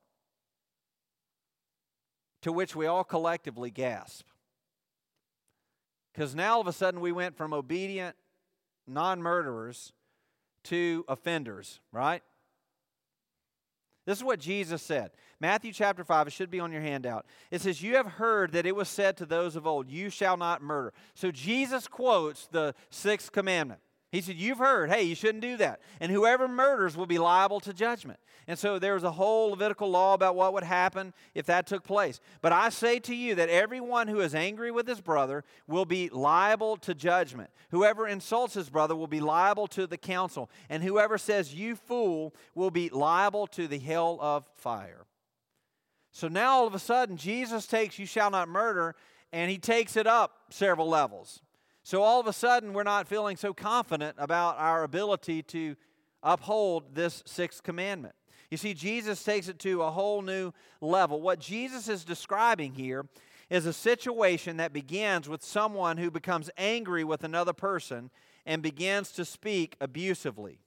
[2.42, 4.26] to which we all collectively gasp.
[6.14, 8.16] Because now all of a sudden we went from obedient
[8.86, 9.92] non murderers
[10.64, 12.22] to offenders, right?
[14.06, 15.10] This is what Jesus said.
[15.40, 17.26] Matthew chapter 5, it should be on your handout.
[17.50, 20.36] It says, You have heard that it was said to those of old, You shall
[20.36, 20.92] not murder.
[21.14, 23.80] So Jesus quotes the sixth commandment.
[24.14, 25.80] He said, You've heard, hey, you shouldn't do that.
[25.98, 28.20] And whoever murders will be liable to judgment.
[28.46, 31.82] And so there was a whole Levitical law about what would happen if that took
[31.82, 32.20] place.
[32.40, 36.10] But I say to you that everyone who is angry with his brother will be
[36.10, 37.50] liable to judgment.
[37.72, 40.48] Whoever insults his brother will be liable to the council.
[40.68, 45.06] And whoever says, You fool, will be liable to the hell of fire.
[46.12, 48.94] So now all of a sudden, Jesus takes, You shall not murder,
[49.32, 51.40] and he takes it up several levels.
[51.84, 55.76] So all of a sudden, we're not feeling so confident about our ability to
[56.22, 58.14] uphold this sixth commandment.
[58.50, 61.20] You see, Jesus takes it to a whole new level.
[61.20, 63.06] What Jesus is describing here
[63.50, 68.10] is a situation that begins with someone who becomes angry with another person
[68.46, 70.60] and begins to speak abusively.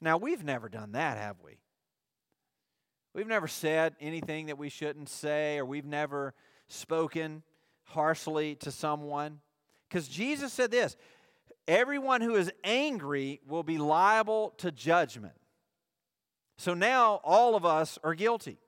[0.00, 1.58] Now, we've never done that, have we?
[3.12, 6.32] We've never said anything that we shouldn't say, or we've never
[6.68, 7.42] spoken
[7.94, 9.40] harshly to someone.
[9.88, 10.96] Because Jesus said this
[11.66, 15.34] everyone who is angry will be liable to judgment.
[16.58, 18.58] So now all of us are guilty.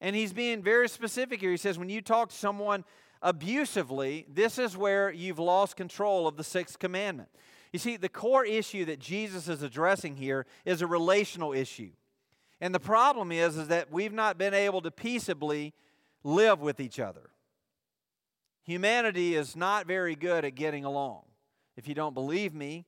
[0.00, 1.50] And he's being very specific here.
[1.50, 2.84] He says, when you talk to someone
[3.22, 7.30] abusively, this is where you've lost control of the sixth commandment.
[7.72, 11.90] You see, the core issue that Jesus is addressing here is a relational issue.
[12.60, 15.74] And the problem is, is that we've not been able to peaceably
[16.22, 17.30] live with each other.
[18.66, 21.22] Humanity is not very good at getting along.
[21.76, 22.84] If you don't believe me,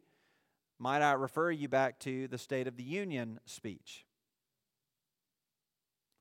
[0.79, 4.05] might I refer you back to the State of the Union speech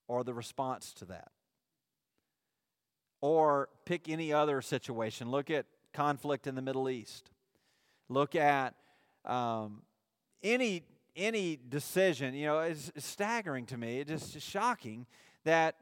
[0.07, 1.31] or the response to that?
[3.19, 5.31] Or pick any other situation.
[5.31, 7.31] Look at conflict in the Middle East.
[8.09, 8.75] Look at
[9.25, 9.81] um,
[10.43, 10.83] any
[11.15, 14.01] any decision, you know, it's, it's staggering to me.
[14.01, 15.07] It's just shocking
[15.45, 15.75] that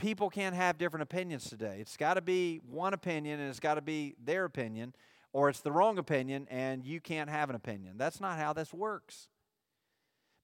[0.00, 1.76] people can't have different opinions today.
[1.80, 4.94] It's got to be one opinion and it's got to be their opinion,
[5.32, 7.98] or it's the wrong opinion and you can't have an opinion.
[7.98, 9.28] That's not how this works.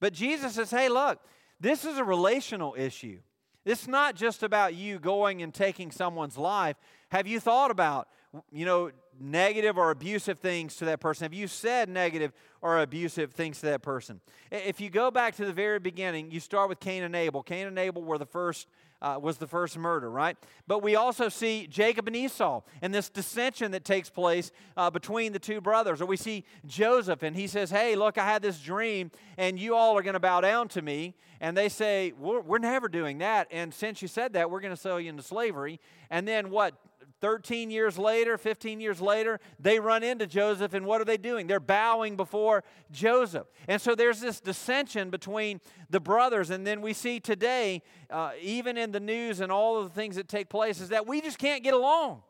[0.00, 1.20] But Jesus says, hey, look,
[1.58, 3.20] this is a relational issue.
[3.64, 6.76] It's not just about you going and taking someone's life.
[7.10, 8.06] Have you thought about,
[8.52, 11.24] you know, negative or abusive things to that person?
[11.24, 14.20] Have you said negative or abusive things to that person?
[14.52, 17.42] If you go back to the very beginning, you start with Cain and Abel.
[17.42, 18.68] Cain and Abel were the first
[19.06, 20.36] uh, was the first murder, right?
[20.66, 25.32] But we also see Jacob and Esau and this dissension that takes place uh, between
[25.32, 26.00] the two brothers.
[26.00, 29.76] Or we see Joseph and he says, Hey, look, I had this dream and you
[29.76, 31.14] all are going to bow down to me.
[31.40, 33.48] And they say, we're, we're never doing that.
[33.50, 35.80] And since you said that, we're going to sell you into slavery.
[36.10, 36.74] And then what?
[37.20, 41.46] 13 years later, 15 years later, they run into Joseph, and what are they doing?
[41.46, 43.46] They're bowing before Joseph.
[43.68, 46.50] And so there's this dissension between the brothers.
[46.50, 50.16] And then we see today, uh, even in the news and all of the things
[50.16, 52.22] that take place, is that we just can't get along.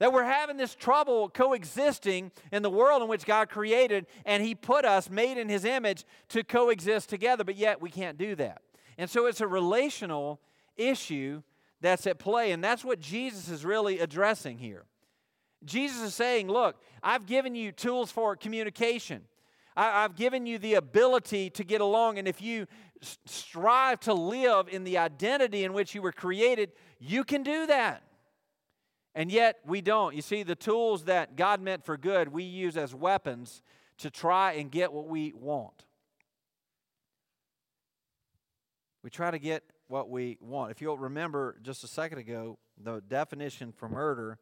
[0.00, 4.56] That we're having this trouble coexisting in the world in which God created, and He
[4.56, 8.62] put us, made in His image, to coexist together, but yet we can't do that.
[8.98, 10.40] And so it's a relational
[10.76, 11.42] issue
[11.84, 12.52] that's at play.
[12.52, 14.84] And that's what Jesus is really addressing here.
[15.64, 19.22] Jesus is saying, Look, I've given you tools for communication.
[19.76, 22.18] I, have given you the ability to get along.
[22.18, 22.66] And if you
[23.26, 28.02] strive to live in the identity in which you were created, you can do that.
[29.16, 30.14] And yet we don't.
[30.14, 33.62] You see, the tools that God meant for good, we use as weapons
[33.98, 35.84] to try and get what we want.
[39.02, 40.70] We try to get what we want.
[40.70, 44.38] If you'll remember just a second ago, the definition for murder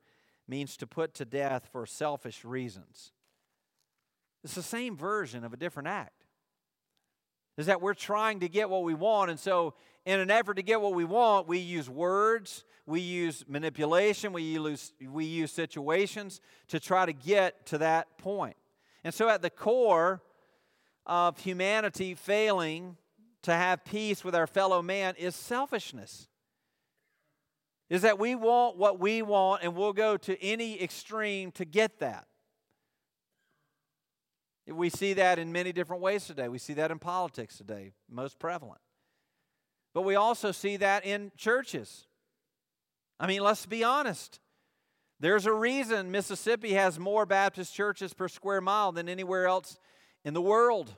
[0.49, 3.13] means to put to death for selfish reasons.
[4.45, 6.25] It's the same version of a different act.
[7.59, 9.75] Is that we're trying to get what we want, and so
[10.07, 14.43] in an effort to get what we want, we use words, we use manipulation, we
[14.43, 18.57] use, we use situations to try to get to that point.
[19.05, 20.23] And so, at the core
[21.07, 22.97] of humanity failing
[23.43, 26.29] to have peace with our fellow man is selfishness.
[27.91, 31.99] Is that we want what we want and we'll go to any extreme to get
[31.99, 32.27] that.
[34.67, 36.49] We see that in many different ways today.
[36.49, 38.81] We see that in politics today, most prevalent.
[39.93, 42.07] But we also see that in churches.
[43.21, 44.41] I mean, let's be honest.
[45.21, 49.79] There's a reason Mississippi has more Baptist churches per square mile than anywhere else
[50.25, 50.95] in the world.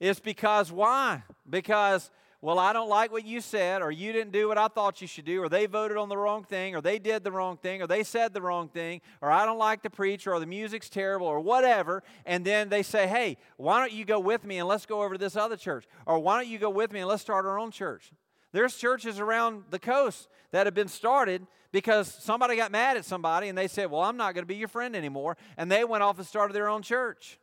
[0.00, 1.22] It's because why?
[1.48, 2.10] Because,
[2.40, 5.06] well, I don't like what you said, or you didn't do what I thought you
[5.06, 7.82] should do, or they voted on the wrong thing, or they did the wrong thing,
[7.82, 10.88] or they said the wrong thing, or I don't like the preacher, or the music's
[10.88, 12.02] terrible, or whatever.
[12.24, 15.14] And then they say, hey, why don't you go with me and let's go over
[15.14, 15.86] to this other church?
[16.06, 18.10] Or why don't you go with me and let's start our own church?
[18.52, 23.48] There's churches around the coast that have been started because somebody got mad at somebody
[23.48, 25.36] and they said, Well, I'm not going to be your friend anymore.
[25.56, 27.38] And they went off and started their own church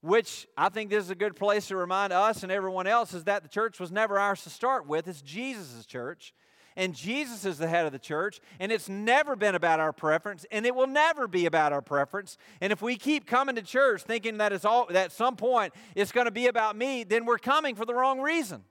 [0.00, 3.24] which I think this is a good place to remind us and everyone else is
[3.24, 5.08] that the church was never ours to start with.
[5.08, 6.34] It's Jesus' church.
[6.78, 10.44] And Jesus is the head of the church, and it's never been about our preference,
[10.50, 12.36] and it will never be about our preference.
[12.60, 15.72] And if we keep coming to church thinking that it's all that at some point
[15.94, 18.62] it's going to be about me, then we're coming for the wrong reason.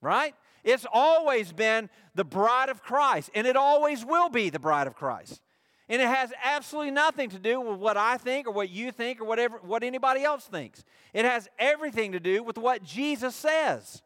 [0.00, 0.32] Right?
[0.62, 4.94] It's always been the bride of Christ, and it always will be the bride of
[4.94, 5.42] Christ.
[5.88, 9.20] And it has absolutely nothing to do with what I think or what you think
[9.20, 10.84] or whatever what anybody else thinks.
[11.14, 14.02] It has everything to do with what Jesus says.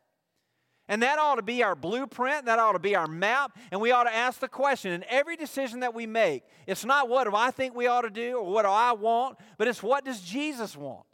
[0.89, 3.93] And that ought to be our blueprint, that ought to be our map, and we
[3.93, 6.43] ought to ask the question in every decision that we make.
[6.67, 9.39] It's not what do I think we ought to do or what do I want,
[9.59, 11.07] but it's what does Jesus want?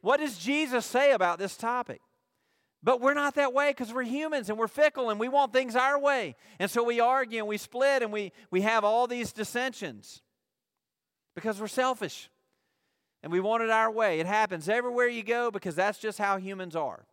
[0.00, 2.00] What does Jesus say about this topic?
[2.86, 5.74] But we're not that way because we're humans and we're fickle and we want things
[5.74, 6.36] our way.
[6.60, 10.22] And so we argue and we split and we, we have all these dissensions
[11.34, 12.30] because we're selfish
[13.24, 14.20] and we want it our way.
[14.20, 17.06] It happens everywhere you go because that's just how humans are.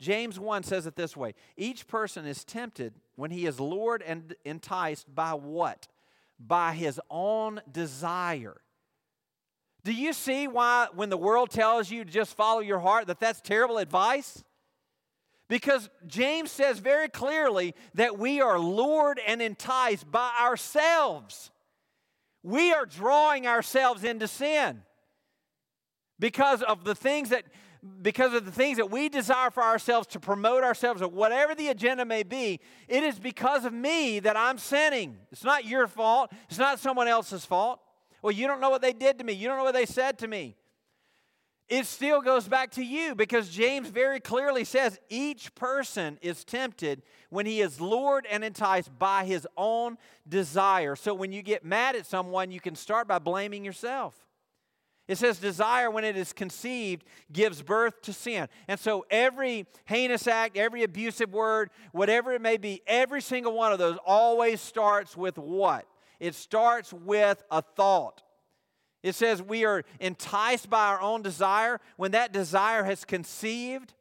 [0.00, 4.34] James 1 says it this way Each person is tempted when he is lured and
[4.44, 5.86] enticed by what?
[6.40, 8.60] By his own desire.
[9.84, 13.18] Do you see why, when the world tells you to just follow your heart, that
[13.18, 14.44] that's terrible advice?
[15.48, 21.50] Because James says very clearly that we are lured and enticed by ourselves.
[22.42, 24.82] We are drawing ourselves into sin
[26.18, 27.44] because of the things that
[28.00, 31.66] because of the things that we desire for ourselves to promote ourselves or whatever the
[31.66, 36.30] agenda may be it is because of me that i'm sinning it's not your fault
[36.48, 37.80] it's not someone else's fault
[38.22, 39.32] well, you don't know what they did to me.
[39.32, 40.56] You don't know what they said to me.
[41.68, 47.02] it still goes back to you because James very clearly says each person is tempted
[47.30, 49.96] when he is lured and enticed by his own
[50.28, 50.94] desire.
[50.96, 54.14] So when you get mad at someone, you can start by blaming yourself.
[55.08, 58.48] It says, desire, when it is conceived, gives birth to sin.
[58.68, 63.72] And so every heinous act, every abusive word, whatever it may be, every single one
[63.72, 65.86] of those always starts with what?
[66.22, 68.22] It starts with a thought.
[69.02, 71.80] It says we are enticed by our own desire.
[71.96, 73.92] When that desire has conceived,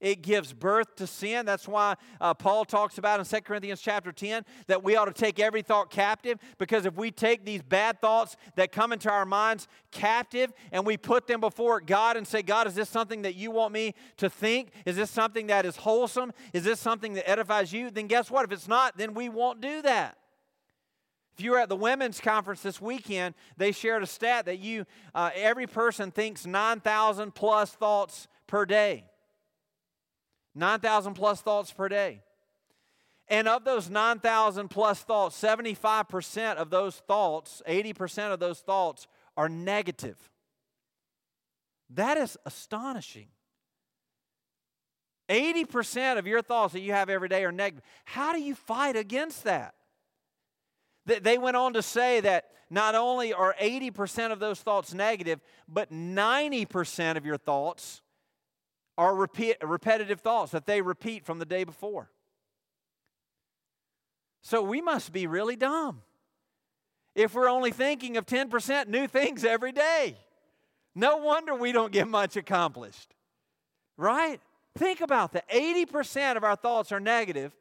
[0.00, 1.44] it gives birth to sin.
[1.44, 5.12] That's why uh, Paul talks about in 2 Corinthians chapter 10 that we ought to
[5.12, 9.26] take every thought captive because if we take these bad thoughts that come into our
[9.26, 13.34] minds captive and we put them before God and say, God, is this something that
[13.34, 14.70] you want me to think?
[14.86, 16.32] Is this something that is wholesome?
[16.54, 17.90] Is this something that edifies you?
[17.90, 18.46] Then guess what?
[18.46, 20.16] If it's not, then we won't do that.
[21.36, 24.84] If you were at the women's conference this weekend, they shared a stat that you,
[25.14, 29.06] uh, every person thinks 9,000 plus thoughts per day.
[30.54, 32.22] 9,000 plus thoughts per day.
[33.28, 39.06] And of those 9,000 plus thoughts, 75% of those thoughts, 80% of those thoughts
[39.36, 40.18] are negative.
[41.88, 43.28] That is astonishing.
[45.30, 47.84] 80% of your thoughts that you have every day are negative.
[48.04, 49.74] How do you fight against that?
[51.04, 55.92] They went on to say that not only are 80% of those thoughts negative, but
[55.92, 58.00] 90% of your thoughts
[58.96, 62.10] are repeat, repetitive thoughts that they repeat from the day before.
[64.42, 66.02] So we must be really dumb
[67.14, 70.16] if we're only thinking of 10% new things every day.
[70.94, 73.14] No wonder we don't get much accomplished,
[73.96, 74.40] right?
[74.76, 75.48] Think about that.
[75.48, 77.54] 80% of our thoughts are negative,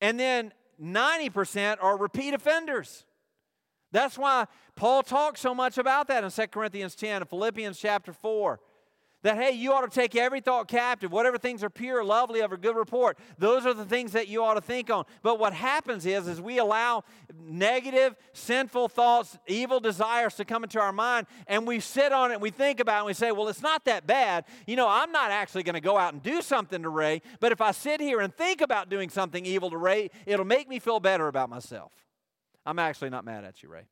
[0.00, 0.52] and then
[0.82, 3.04] 90% are repeat offenders.
[3.92, 8.12] That's why Paul talks so much about that in 2 Corinthians 10 and Philippians chapter
[8.12, 8.58] 4
[9.22, 12.52] that hey you ought to take every thought captive whatever things are pure lovely of
[12.52, 13.18] a good report.
[13.38, 15.04] Those are the things that you ought to think on.
[15.22, 17.04] But what happens is is we allow
[17.40, 22.34] negative sinful thoughts evil desires to come into our mind and we sit on it
[22.34, 24.44] and we think about it and we say well it's not that bad.
[24.66, 27.52] You know i'm not actually going to go out and do something to ray but
[27.52, 30.78] if i sit here and think about doing something evil to ray it'll make me
[30.78, 31.92] feel better about myself.
[32.64, 33.86] I'm actually not mad at you ray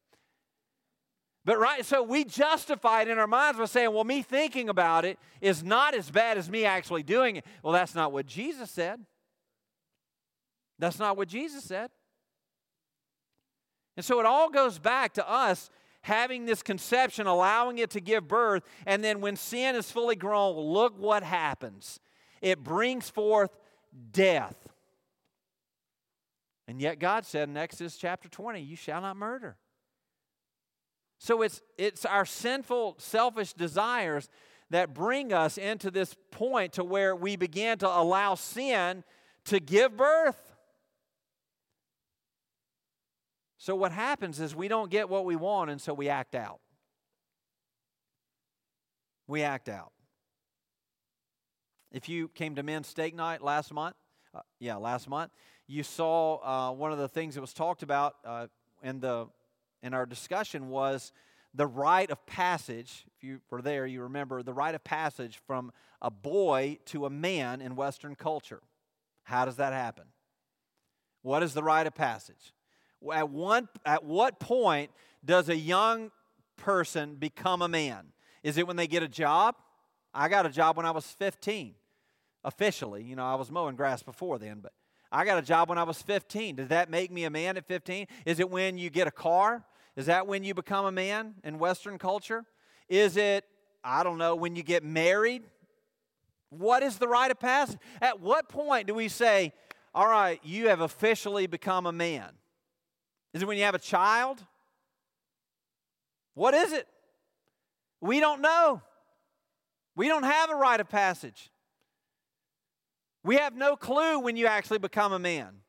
[1.44, 5.04] but right, so we justify it in our minds by saying, well, me thinking about
[5.04, 7.46] it is not as bad as me actually doing it.
[7.62, 9.00] Well, that's not what Jesus said.
[10.78, 11.90] That's not what Jesus said.
[13.96, 15.70] And so it all goes back to us
[16.02, 20.56] having this conception, allowing it to give birth, and then when sin is fully grown,
[20.56, 22.00] look what happens.
[22.40, 23.50] It brings forth
[24.12, 24.56] death.
[26.66, 29.56] And yet God said in Exodus chapter 20, You shall not murder.
[31.22, 34.30] So it's, it's our sinful, selfish desires
[34.70, 39.04] that bring us into this point to where we begin to allow sin
[39.44, 40.54] to give birth.
[43.58, 46.60] So what happens is we don't get what we want, and so we act out.
[49.26, 49.92] We act out.
[51.92, 53.96] If you came to men's steak night last month,
[54.34, 55.32] uh, yeah, last month,
[55.66, 58.46] you saw uh, one of the things that was talked about uh,
[58.82, 59.26] in the
[59.82, 61.12] in our discussion was
[61.54, 63.04] the rite of passage.
[63.16, 67.10] If you were there, you remember the rite of passage from a boy to a
[67.10, 68.60] man in Western culture.
[69.24, 70.04] How does that happen?
[71.22, 72.52] What is the rite of passage?
[73.12, 74.90] At, one, at what point
[75.24, 76.10] does a young
[76.56, 78.06] person become a man?
[78.42, 79.56] Is it when they get a job?
[80.12, 81.74] I got a job when I was 15,
[82.44, 83.02] officially.
[83.02, 84.72] You know, I was mowing grass before then, but
[85.12, 86.56] I got a job when I was 15.
[86.56, 88.06] Does that make me a man at 15?
[88.24, 89.64] Is it when you get a car?
[90.00, 92.46] Is that when you become a man in Western culture?
[92.88, 93.44] Is it,
[93.84, 95.42] I don't know, when you get married?
[96.48, 97.76] What is the rite of passage?
[98.00, 99.52] At what point do we say,
[99.94, 102.30] all right, you have officially become a man?
[103.34, 104.42] Is it when you have a child?
[106.32, 106.88] What is it?
[108.00, 108.80] We don't know.
[109.96, 111.50] We don't have a rite of passage.
[113.22, 115.59] We have no clue when you actually become a man.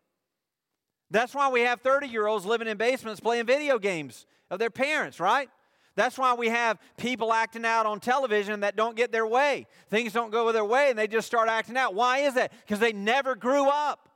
[1.12, 4.70] That's why we have 30 year olds living in basements playing video games of their
[4.70, 5.50] parents, right?
[5.96, 9.68] That's why we have people acting out on television that don't get their way.
[9.90, 11.94] Things don't go their way and they just start acting out.
[11.94, 12.54] Why is that?
[12.66, 14.08] Because they never grew up.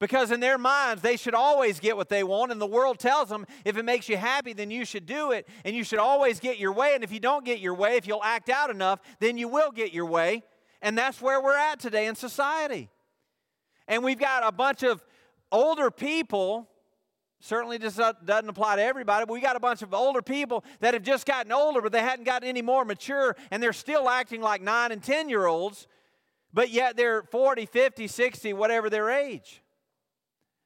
[0.00, 3.28] Because in their minds, they should always get what they want, and the world tells
[3.28, 6.40] them if it makes you happy, then you should do it, and you should always
[6.40, 6.94] get your way.
[6.94, 9.70] And if you don't get your way, if you'll act out enough, then you will
[9.70, 10.42] get your way.
[10.82, 12.90] And that's where we're at today in society.
[13.86, 15.02] And we've got a bunch of
[15.54, 16.68] older people
[17.44, 20.94] Certainly just doesn't apply to everybody, but we got a bunch of older people that
[20.94, 24.40] have just gotten older, but they hadn't gotten any more mature, and they're still acting
[24.40, 25.86] like 9 and 10 year olds,
[26.54, 29.62] but yet they're 40, 50, 60, whatever their age.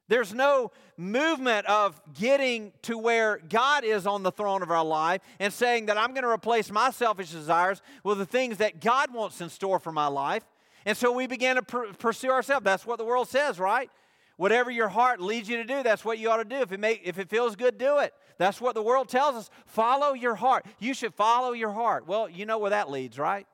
[0.06, 5.20] There's no movement of getting to where God is on the throne of our life
[5.40, 9.12] and saying that I'm going to replace my selfish desires with the things that God
[9.12, 10.44] wants in store for my life.
[10.86, 12.62] And so we begin to pr- pursue ourselves.
[12.62, 13.90] That's what the world says, right?
[14.38, 16.56] Whatever your heart leads you to do, that's what you ought to do.
[16.56, 18.14] If it, if it feels good, do it.
[18.38, 19.50] That's what the world tells us.
[19.66, 20.64] Follow your heart.
[20.78, 22.06] You should follow your heart.
[22.06, 23.48] Well, you know where that leads, right?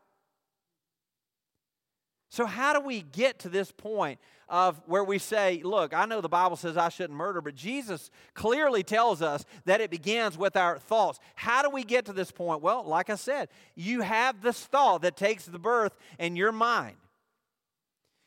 [2.28, 6.20] So, how do we get to this point of where we say, look, I know
[6.20, 10.55] the Bible says I shouldn't murder, but Jesus clearly tells us that it begins with
[10.55, 11.18] our thoughts.
[11.35, 12.61] How do we get to this point?
[12.61, 16.97] Well, like I said, you have this thought that takes the birth in your mind.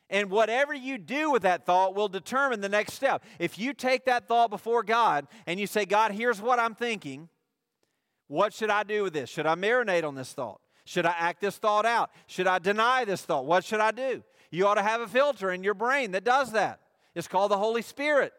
[0.10, 3.24] And whatever you do with that thought will determine the next step.
[3.40, 7.28] If you take that thought before God and you say, God, here's what I'm thinking,
[8.28, 9.30] what should I do with this?
[9.30, 10.62] Should I marinate on this thought?
[10.86, 12.12] Should I act this thought out?
[12.28, 13.46] Should I deny this thought?
[13.46, 14.24] What should I do?
[14.50, 16.80] You ought to have a filter in your brain that does that.
[17.14, 18.32] It's called the Holy Spirit.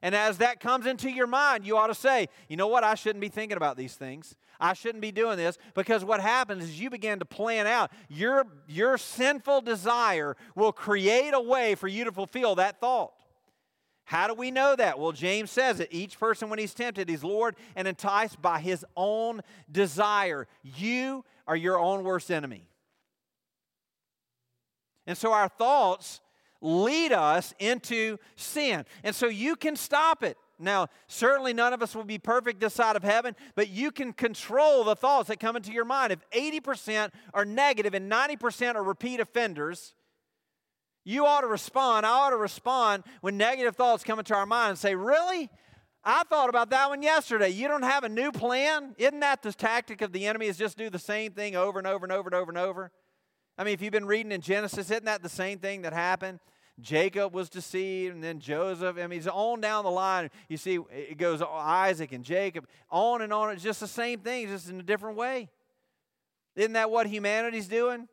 [0.00, 2.84] And as that comes into your mind, you ought to say, you know what?
[2.84, 4.34] I shouldn't be thinking about these things.
[4.60, 8.44] I shouldn't be doing this because what happens is you begin to plan out your,
[8.66, 13.12] your sinful desire will create a way for you to fulfill that thought.
[14.04, 15.00] How do we know that?
[15.00, 15.88] Well, James says it.
[15.90, 19.40] Each person, when he's tempted, is lured and enticed by his own
[19.70, 20.46] desire.
[20.62, 22.68] You are your own worst enemy.
[25.08, 26.20] And so our thoughts
[26.60, 28.84] lead us into sin.
[29.02, 30.36] And so you can stop it.
[30.58, 34.12] Now, certainly none of us will be perfect this side of heaven, but you can
[34.12, 36.12] control the thoughts that come into your mind.
[36.12, 39.94] If 80% are negative and 90% are repeat offenders,
[41.04, 42.06] you ought to respond.
[42.06, 45.50] I ought to respond when negative thoughts come into our mind and say, Really?
[46.08, 47.48] I thought about that one yesterday.
[47.48, 48.94] You don't have a new plan?
[48.96, 51.86] Isn't that the tactic of the enemy is just do the same thing over and
[51.86, 52.92] over and over and over and over?
[53.58, 56.38] I mean, if you've been reading in Genesis, isn't that the same thing that happened?
[56.80, 58.96] Jacob was deceived, and then Joseph.
[58.98, 60.30] I mean, it's on down the line.
[60.48, 63.52] You see, it goes Isaac and Jacob, on and on.
[63.52, 65.48] It's just the same thing, just in a different way.
[66.54, 68.08] Isn't that what humanity's doing?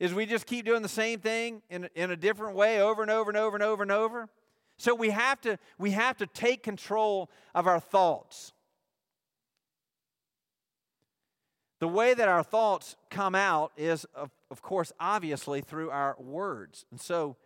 [0.00, 3.10] Is we just keep doing the same thing in, in a different way over and
[3.10, 4.28] over and over and over and over?
[4.76, 8.52] So we have to we have to take control of our thoughts.
[11.78, 16.86] The way that our thoughts come out is, of, of course, obviously through our words.
[16.90, 17.36] And so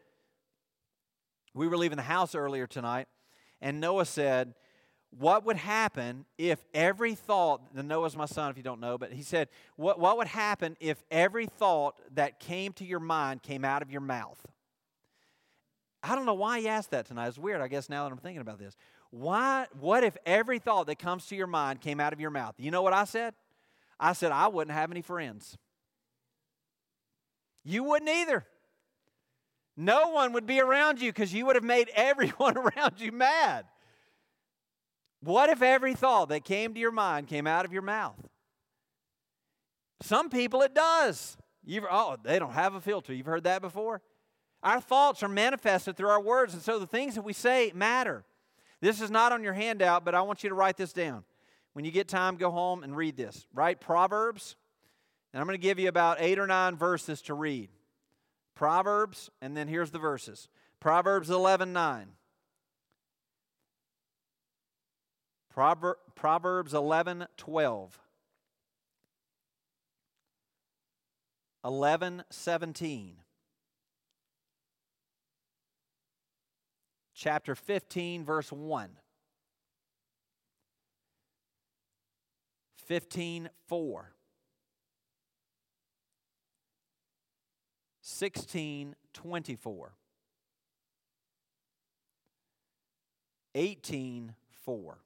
[1.59, 3.09] we were leaving the house earlier tonight,
[3.61, 4.55] and Noah said,
[5.11, 9.13] What would happen if every thought, the Noah's my son if you don't know, but
[9.13, 13.65] he said, what, what would happen if every thought that came to your mind came
[13.65, 14.41] out of your mouth?
[16.01, 17.27] I don't know why he asked that tonight.
[17.27, 18.77] It's weird, I guess, now that I'm thinking about this.
[19.11, 22.55] Why, what if every thought that comes to your mind came out of your mouth?
[22.59, 23.35] You know what I said?
[23.99, 25.59] I said, I wouldn't have any friends.
[27.65, 28.47] You wouldn't either.
[29.81, 33.65] No one would be around you because you would have made everyone around you mad.
[35.23, 38.19] What if every thought that came to your mind came out of your mouth?
[40.03, 41.37] Some people it does.
[41.65, 43.15] You've, oh, they don't have a filter.
[43.15, 44.03] You've heard that before?
[44.65, 48.25] Our thoughts are manifested through our words, and so the things that we say matter.
[48.81, 51.23] This is not on your handout, but I want you to write this down.
[51.75, 53.47] When you get time, go home and read this.
[53.55, 54.57] Write Proverbs,
[55.33, 57.71] and I'm going to give you about eight or nine verses to read.
[58.59, 60.49] Proverbs, and then here's the verses
[60.81, 62.09] Proverbs 11 9.
[66.17, 68.01] Proverbs 11 12.
[71.65, 73.17] 11 17.
[77.15, 78.91] Chapter 15, verse 1.
[82.87, 84.13] 15 4.
[88.19, 89.93] 16 24.
[93.55, 94.35] 18
[94.67, 94.99] 4.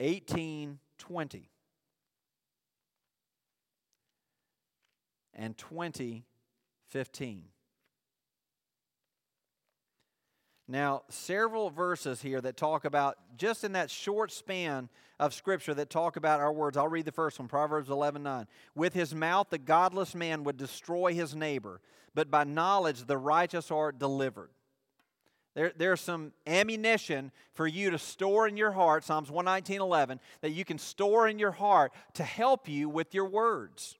[0.00, 1.50] 18 20.
[5.34, 6.24] And 20
[6.88, 7.44] 15.
[10.72, 14.88] Now, several verses here that talk about, just in that short span
[15.20, 16.78] of Scripture, that talk about our words.
[16.78, 18.46] I'll read the first one Proverbs 11 9.
[18.74, 21.82] With his mouth, the godless man would destroy his neighbor,
[22.14, 24.48] but by knowledge, the righteous are delivered.
[25.52, 30.52] There, there's some ammunition for you to store in your heart, Psalms 119 11, that
[30.52, 33.98] you can store in your heart to help you with your words.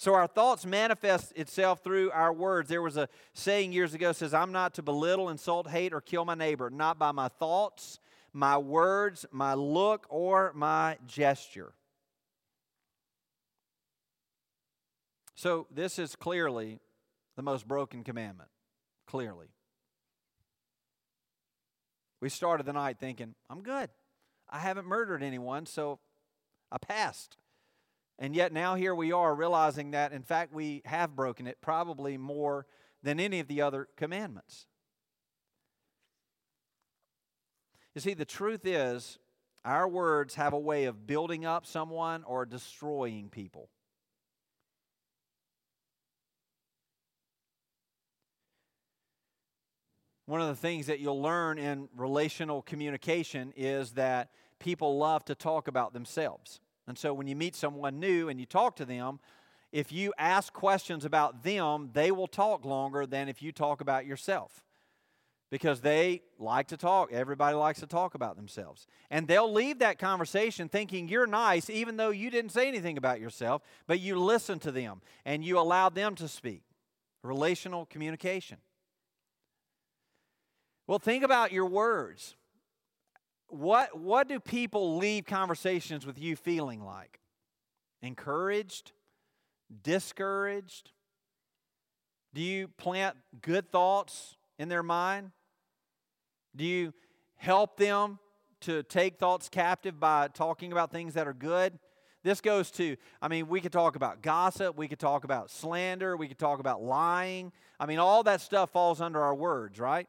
[0.00, 2.70] So our thoughts manifest itself through our words.
[2.70, 6.24] There was a saying years ago says, I'm not to belittle, insult, hate, or kill
[6.24, 8.00] my neighbor, not by my thoughts,
[8.32, 11.74] my words, my look, or my gesture.
[15.34, 16.80] So this is clearly
[17.36, 18.48] the most broken commandment.
[19.06, 19.48] Clearly.
[22.22, 23.90] We started the night thinking, I'm good.
[24.48, 25.98] I haven't murdered anyone, so
[26.72, 27.36] I passed.
[28.20, 32.18] And yet now here we are realizing that, in fact, we have broken it probably
[32.18, 32.66] more
[33.02, 34.66] than any of the other commandments.
[37.94, 39.18] You see, the truth is,
[39.64, 43.70] our words have a way of building up someone or destroying people.
[50.26, 55.34] One of the things that you'll learn in relational communication is that people love to
[55.34, 56.60] talk about themselves.
[56.90, 59.20] And so when you meet someone new and you talk to them,
[59.72, 64.06] if you ask questions about them, they will talk longer than if you talk about
[64.06, 64.64] yourself.
[65.50, 67.12] Because they like to talk.
[67.12, 68.88] Everybody likes to talk about themselves.
[69.08, 73.20] And they'll leave that conversation thinking you're nice, even though you didn't say anything about
[73.20, 76.62] yourself, but you listen to them and you allow them to speak.
[77.22, 78.58] Relational communication.
[80.88, 82.34] Well, think about your words
[83.50, 87.20] what, what do people leave conversations with you feeling like?
[88.02, 88.92] Encouraged?
[89.82, 90.90] Discouraged?
[92.32, 95.32] Do you plant good thoughts in their mind?
[96.54, 96.92] Do you
[97.36, 98.18] help them
[98.62, 101.78] to take thoughts captive by talking about things that are good?
[102.22, 106.16] This goes to, I mean, we could talk about gossip, we could talk about slander,
[106.16, 107.50] we could talk about lying.
[107.78, 110.06] I mean, all that stuff falls under our words, right?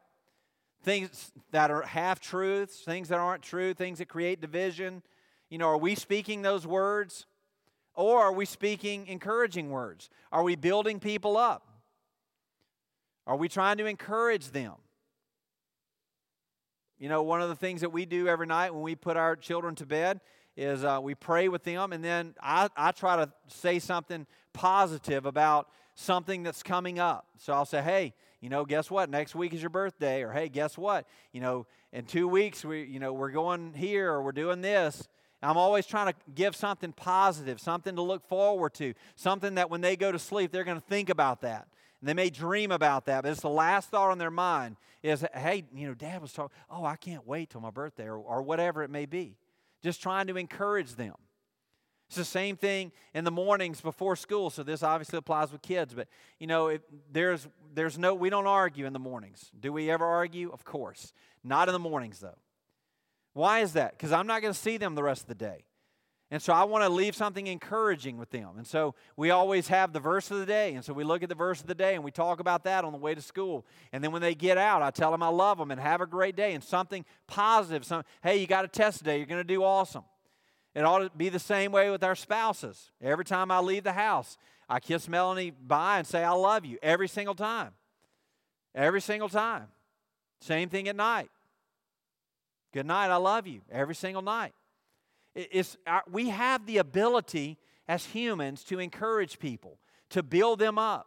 [0.82, 5.02] Things that are half truths, things that aren't true, things that create division.
[5.48, 7.26] You know, are we speaking those words?
[7.94, 10.08] Or are we speaking encouraging words?
[10.30, 11.66] Are we building people up?
[13.26, 14.74] Are we trying to encourage them?
[16.98, 19.36] You know, one of the things that we do every night when we put our
[19.36, 20.20] children to bed
[20.56, 25.26] is uh, we pray with them, and then I, I try to say something positive
[25.26, 27.26] about something that's coming up.
[27.38, 29.08] So I'll say, hey, you know, guess what?
[29.08, 30.22] Next week is your birthday.
[30.22, 31.06] Or hey, guess what?
[31.32, 35.08] You know, in two weeks we, you know, we're going here or we're doing this.
[35.44, 39.80] I'm always trying to give something positive, something to look forward to, something that when
[39.80, 41.66] they go to sleep, they're going to think about that.
[42.00, 45.24] And they may dream about that, but it's the last thought on their mind is,
[45.34, 48.42] hey, you know, dad was talking, oh, I can't wait till my birthday or, or
[48.42, 49.36] whatever it may be.
[49.82, 51.14] Just trying to encourage them.
[52.12, 54.50] It's the same thing in the mornings before school.
[54.50, 56.08] So this obviously applies with kids, but
[56.38, 59.50] you know, if there's there's no we don't argue in the mornings.
[59.58, 60.50] Do we ever argue?
[60.52, 61.14] Of course.
[61.42, 62.36] Not in the mornings though.
[63.32, 63.92] Why is that?
[63.92, 65.64] Because I'm not going to see them the rest of the day.
[66.30, 68.58] And so I want to leave something encouraging with them.
[68.58, 70.74] And so we always have the verse of the day.
[70.74, 72.84] And so we look at the verse of the day and we talk about that
[72.84, 73.64] on the way to school.
[73.90, 76.06] And then when they get out, I tell them I love them and have a
[76.06, 77.86] great day and something positive.
[77.86, 79.16] Some, hey, you got a test today.
[79.16, 80.04] You're going to do awesome.
[80.74, 82.90] It ought to be the same way with our spouses.
[83.02, 86.78] Every time I leave the house, I kiss Melanie bye and say, I love you
[86.82, 87.72] every single time.
[88.74, 89.66] Every single time.
[90.40, 91.30] Same thing at night.
[92.72, 94.54] Good night, I love you every single night.
[95.34, 95.76] It's,
[96.10, 99.78] we have the ability as humans to encourage people,
[100.10, 101.06] to build them up,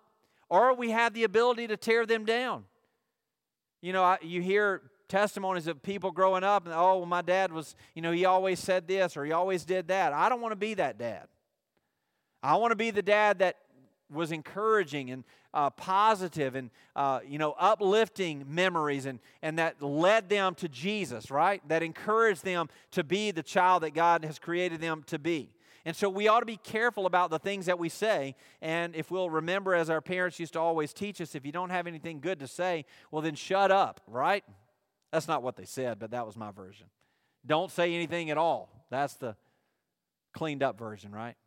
[0.50, 2.66] or we have the ability to tear them down.
[3.82, 7.76] You know, you hear testimonies of people growing up and oh well, my dad was
[7.94, 10.58] you know he always said this or he always did that i don't want to
[10.58, 11.28] be that dad
[12.42, 13.58] i want to be the dad that
[14.12, 20.28] was encouraging and uh, positive and uh, you know uplifting memories and, and that led
[20.28, 24.82] them to jesus right that encouraged them to be the child that god has created
[24.82, 27.90] them to be and so we ought to be careful about the things that we
[27.90, 28.36] say.
[28.60, 31.70] And if we'll remember, as our parents used to always teach us, if you don't
[31.70, 34.44] have anything good to say, well, then shut up, right?
[35.16, 36.88] That's not what they said, but that was my version.
[37.46, 38.86] Don't say anything at all.
[38.90, 39.38] That's the
[40.34, 41.38] cleaned up version, right?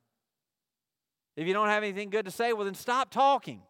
[1.36, 3.60] If you don't have anything good to say, well, then stop talking.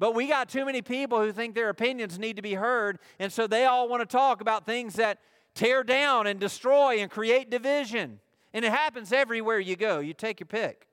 [0.00, 3.32] But we got too many people who think their opinions need to be heard, and
[3.32, 5.20] so they all want to talk about things that
[5.54, 8.18] tear down and destroy and create division.
[8.52, 10.00] And it happens everywhere you go.
[10.00, 10.88] You take your pick.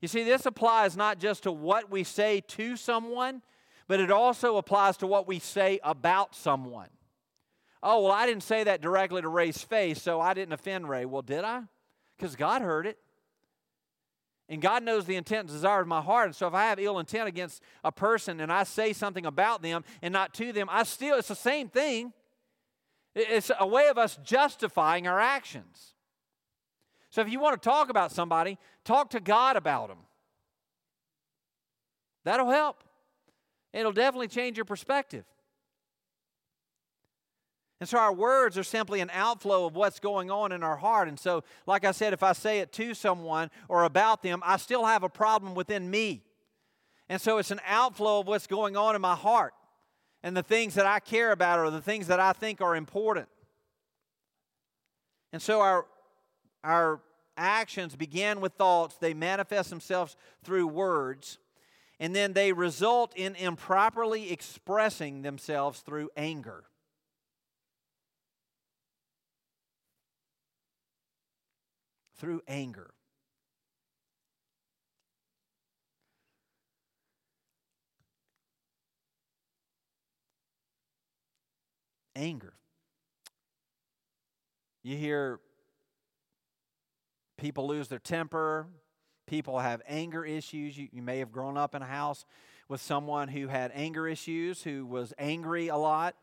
[0.00, 3.40] You see, this applies not just to what we say to someone,
[3.86, 6.88] but it also applies to what we say about someone.
[7.82, 11.04] Oh, well, I didn't say that directly to Ray's face, so I didn't offend Ray.
[11.04, 11.62] Well, did I?
[12.16, 12.98] Because God heard it.
[14.48, 16.26] And God knows the intent and desire of my heart.
[16.26, 19.62] And so if I have ill intent against a person and I say something about
[19.62, 22.12] them and not to them, I still, it's the same thing.
[23.14, 25.94] It's a way of us justifying our actions.
[27.08, 29.98] So if you want to talk about somebody, talk to God about them.
[32.24, 32.83] That'll help.
[33.74, 35.24] It'll definitely change your perspective.
[37.80, 41.08] And so our words are simply an outflow of what's going on in our heart.
[41.08, 44.56] And so, like I said, if I say it to someone or about them, I
[44.56, 46.22] still have a problem within me.
[47.08, 49.52] And so it's an outflow of what's going on in my heart
[50.22, 53.28] and the things that I care about or the things that I think are important.
[55.32, 55.84] And so our,
[56.62, 57.00] our
[57.36, 61.38] actions begin with thoughts, they manifest themselves through words,
[62.00, 66.64] and then they result in improperly expressing themselves through anger.
[72.16, 72.94] Through anger.
[82.16, 82.54] Anger.
[84.82, 85.40] You hear
[87.38, 88.68] people lose their temper,
[89.26, 90.76] people have anger issues.
[90.76, 92.24] You, you, may have grown up in a house
[92.68, 96.14] with someone who had anger issues, who was angry a lot,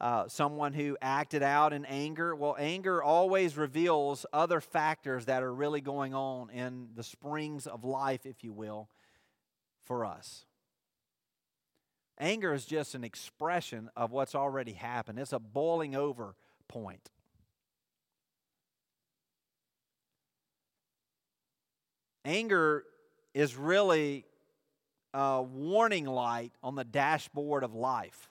[0.00, 2.34] uh, someone who acted out in anger.
[2.34, 7.84] Well, anger always reveals other factors that are really going on in the springs of
[7.84, 8.88] life, if you will,
[9.82, 10.44] for us.
[12.18, 16.34] Anger is just an expression of what's already happened, it's a boiling over
[16.68, 17.10] point.
[22.24, 22.84] Anger
[23.34, 24.26] is really
[25.14, 28.30] a warning light on the dashboard of life.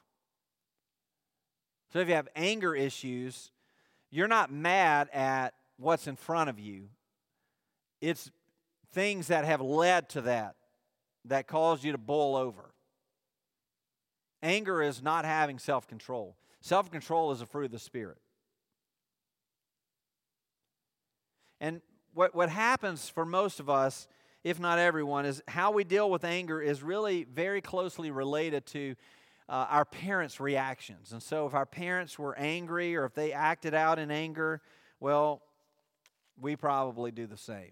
[1.92, 3.52] So if you have anger issues,
[4.12, 6.90] you're not mad at what's in front of you.
[8.02, 8.32] It's
[8.94, 10.56] things that have led to that
[11.26, 12.72] that caused you to boil over.
[14.42, 16.38] Anger is not having self control.
[16.62, 18.18] Self control is a fruit of the Spirit.
[21.60, 21.82] And
[22.20, 24.06] what, what happens for most of us,
[24.44, 28.96] if not everyone, is how we deal with anger is really very closely related to
[29.48, 31.14] uh, our parents' reactions.
[31.14, 34.60] And so, if our parents were angry or if they acted out in anger,
[35.00, 35.42] well,
[36.38, 37.72] we probably do the same.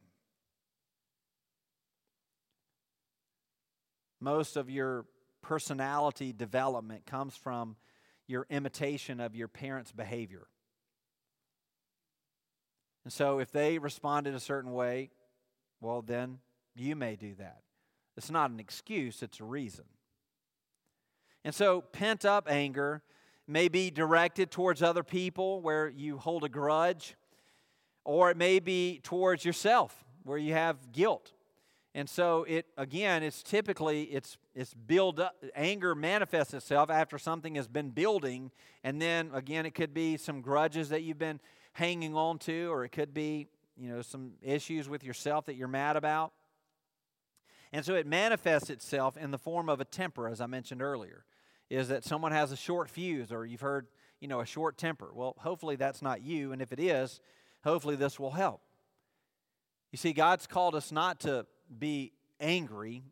[4.22, 5.08] Most of your
[5.42, 7.76] personality development comes from
[8.28, 10.48] your imitation of your parents' behavior.
[13.08, 15.12] And so if they responded a certain way,
[15.80, 16.40] well, then
[16.76, 17.62] you may do that.
[18.18, 19.86] It's not an excuse, it's a reason.
[21.46, 23.02] And so pent up anger
[23.48, 27.16] may be directed towards other people where you hold a grudge,
[28.04, 31.32] or it may be towards yourself where you have guilt
[31.98, 37.56] and so it again, it's typically it's it's build up anger manifests itself after something
[37.56, 38.52] has been building,
[38.84, 41.40] and then again it could be some grudges that you've been
[41.78, 43.46] hanging on to, or it could be,
[43.78, 46.34] you know, some issues with yourself that you're mad about.
[47.72, 51.24] And so it manifests itself in the form of a temper, as I mentioned earlier,
[51.70, 53.86] is that someone has a short fuse, or you've heard,
[54.20, 55.12] you know, a short temper.
[55.14, 57.22] Well, hopefully that's not you, and if it is,
[57.64, 58.62] hopefully this will help.
[59.92, 61.46] You see, God's called us not to
[61.78, 63.04] be angry,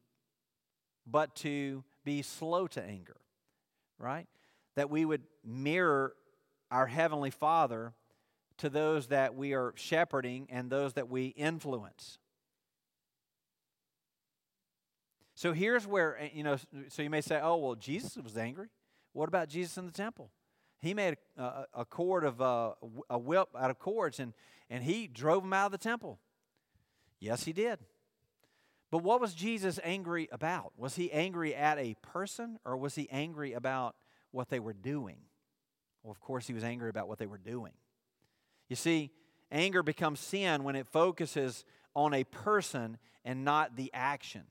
[1.05, 3.17] but to be slow to anger,
[3.99, 4.25] right?
[4.75, 6.15] That we would mirror
[6.71, 7.93] our Heavenly Father
[8.57, 12.17] to those that we are shepherding and those that we influence.
[15.35, 18.67] So here's where, eh, you know, so you may say, oh, well, Jesus was angry.
[19.11, 20.31] What about Jesus in the temple?
[20.79, 22.73] He made a, a cord of uh,
[23.09, 24.33] a whip out of cords and,
[24.69, 26.19] and he drove them out of the temple.
[27.19, 27.79] Yes, he did.
[28.91, 30.73] But what was Jesus angry about?
[30.77, 33.95] Was he angry at a person or was he angry about
[34.31, 35.17] what they were doing?
[36.03, 37.73] Well, of course, he was angry about what they were doing.
[38.69, 39.11] You see,
[39.51, 44.43] anger becomes sin when it focuses on a person and not the action.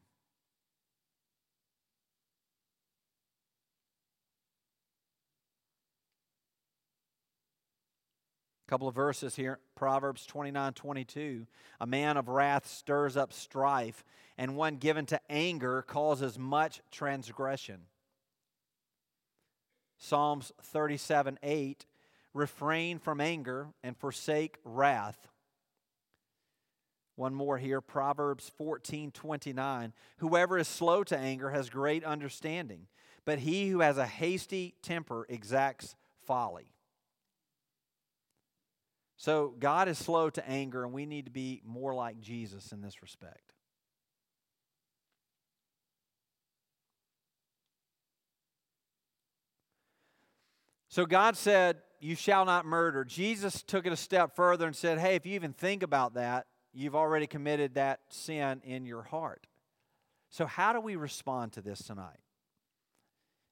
[8.66, 11.46] A couple of verses here Proverbs 29 22.
[11.80, 14.04] A man of wrath stirs up strife,
[14.38, 17.80] and one given to anger causes much transgression.
[19.98, 21.86] Psalms 37 8.
[22.34, 25.28] Refrain from anger and forsake wrath.
[27.16, 29.92] One more here, Proverbs 14 29.
[30.18, 32.88] Whoever is slow to anger has great understanding,
[33.24, 35.94] but he who has a hasty temper exacts
[36.26, 36.74] folly.
[39.16, 42.80] So God is slow to anger, and we need to be more like Jesus in
[42.80, 43.52] this respect.
[50.88, 53.04] So God said, You shall not murder.
[53.04, 56.46] Jesus took it a step further and said, Hey, if you even think about that,
[56.72, 59.46] you've already committed that sin in your heart.
[60.30, 62.18] So, how do we respond to this tonight?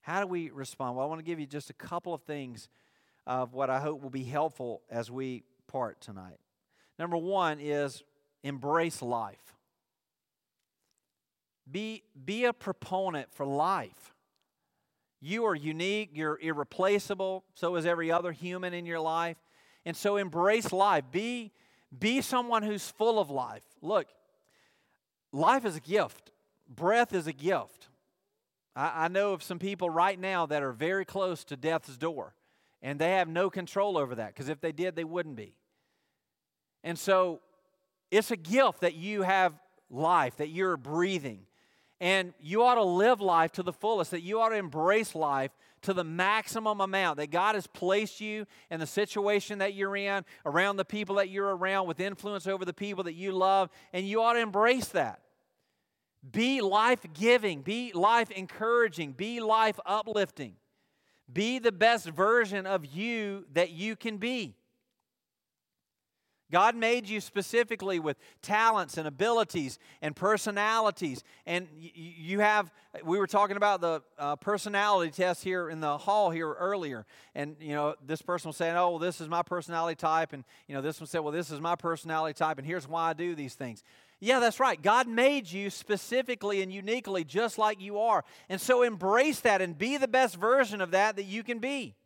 [0.01, 0.97] How do we respond?
[0.97, 2.69] Well, I want to give you just a couple of things
[3.27, 6.39] of what I hope will be helpful as we part tonight.
[6.99, 8.03] Number one is
[8.43, 9.55] embrace life.
[11.71, 14.12] Be, be a proponent for life.
[15.25, 19.37] You are unique, you're irreplaceable, so is every other human in your life.
[19.87, 21.05] And so embrace life.
[21.13, 21.53] Be,
[21.97, 23.63] be someone who's full of life.
[23.81, 24.09] Look,
[25.33, 26.33] life is a gift,
[26.69, 27.89] breath is a gift.
[28.75, 32.35] I, I know of some people right now that are very close to death's door,
[32.83, 35.55] and they have no control over that because if they did, they wouldn't be.
[36.83, 37.41] And so
[38.11, 39.55] it's a gift that you have
[39.89, 41.47] life, that you're breathing.
[42.03, 45.53] And you ought to live life to the fullest, that you ought to embrace life
[45.83, 50.25] to the maximum amount, that God has placed you in the situation that you're in,
[50.45, 54.05] around the people that you're around, with influence over the people that you love, and
[54.05, 55.21] you ought to embrace that.
[56.29, 60.57] Be life giving, be life encouraging, be life uplifting.
[61.33, 64.57] Be the best version of you that you can be.
[66.53, 71.25] God made you specifically with talents and abilities and personalities.
[71.47, 72.71] And you have,
[73.05, 77.07] we were talking about the uh, personality test here in the hall here earlier.
[77.35, 80.35] And, you know, this person was saying, oh, well, this is my personality type.
[80.35, 82.59] And, you know, this one said, well, this is my personality type.
[82.59, 83.83] And here's why I do these things.
[84.21, 84.81] Yeah, that's right.
[84.81, 88.25] God made you specifically and uniquely just like you are.
[88.49, 91.97] And so embrace that and be the best version of that that you can be.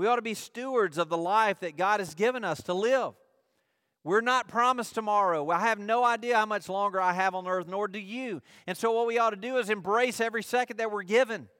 [0.00, 3.12] We ought to be stewards of the life that God has given us to live.
[4.02, 5.50] We're not promised tomorrow.
[5.50, 8.40] I have no idea how much longer I have on earth, nor do you.
[8.66, 11.50] And so, what we ought to do is embrace every second that we're given.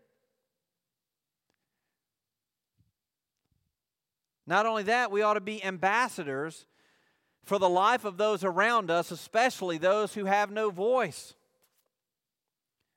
[4.47, 6.65] Not only that, we ought to be ambassadors
[7.45, 11.35] for the life of those around us, especially those who have no voice.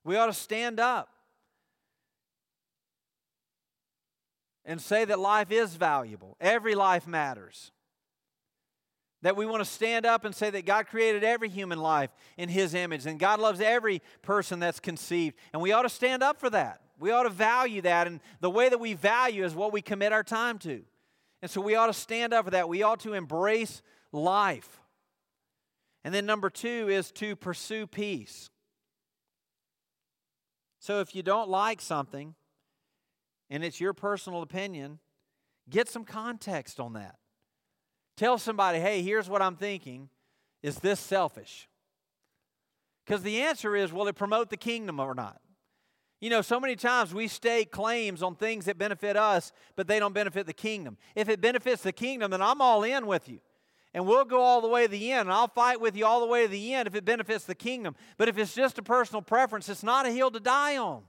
[0.06, 1.13] We ought to stand up
[4.66, 7.72] and say that life is valuable, every life matters.
[9.22, 12.50] That we want to stand up and say that God created every human life in
[12.50, 15.38] His image and God loves every person that's conceived.
[15.54, 16.82] And we ought to stand up for that.
[17.00, 18.06] We ought to value that.
[18.08, 20.84] And the way that we value is what we commit our time to.
[21.42, 22.68] And so we ought to stand up for that.
[22.68, 24.82] We ought to embrace life.
[26.04, 28.50] And then number two is to pursue peace.
[30.80, 32.36] So if you don't like something
[33.54, 34.98] and it's your personal opinion,
[35.70, 37.18] get some context on that.
[38.18, 40.10] Tell somebody, hey, here's what I'm thinking.
[40.64, 41.70] Is this selfish?
[43.06, 45.40] Because the answer is, will it promote the kingdom or not?
[46.20, 50.00] You know, so many times we stake claims on things that benefit us, but they
[50.00, 50.98] don't benefit the kingdom.
[51.16, 53.40] If it benefits the kingdom, then I'm all in with you
[53.94, 56.20] and we'll go all the way to the end, and I'll fight with you all
[56.20, 57.96] the way to the end if it benefits the kingdom.
[58.18, 61.04] But if it's just a personal preference, it's not a hill to die on.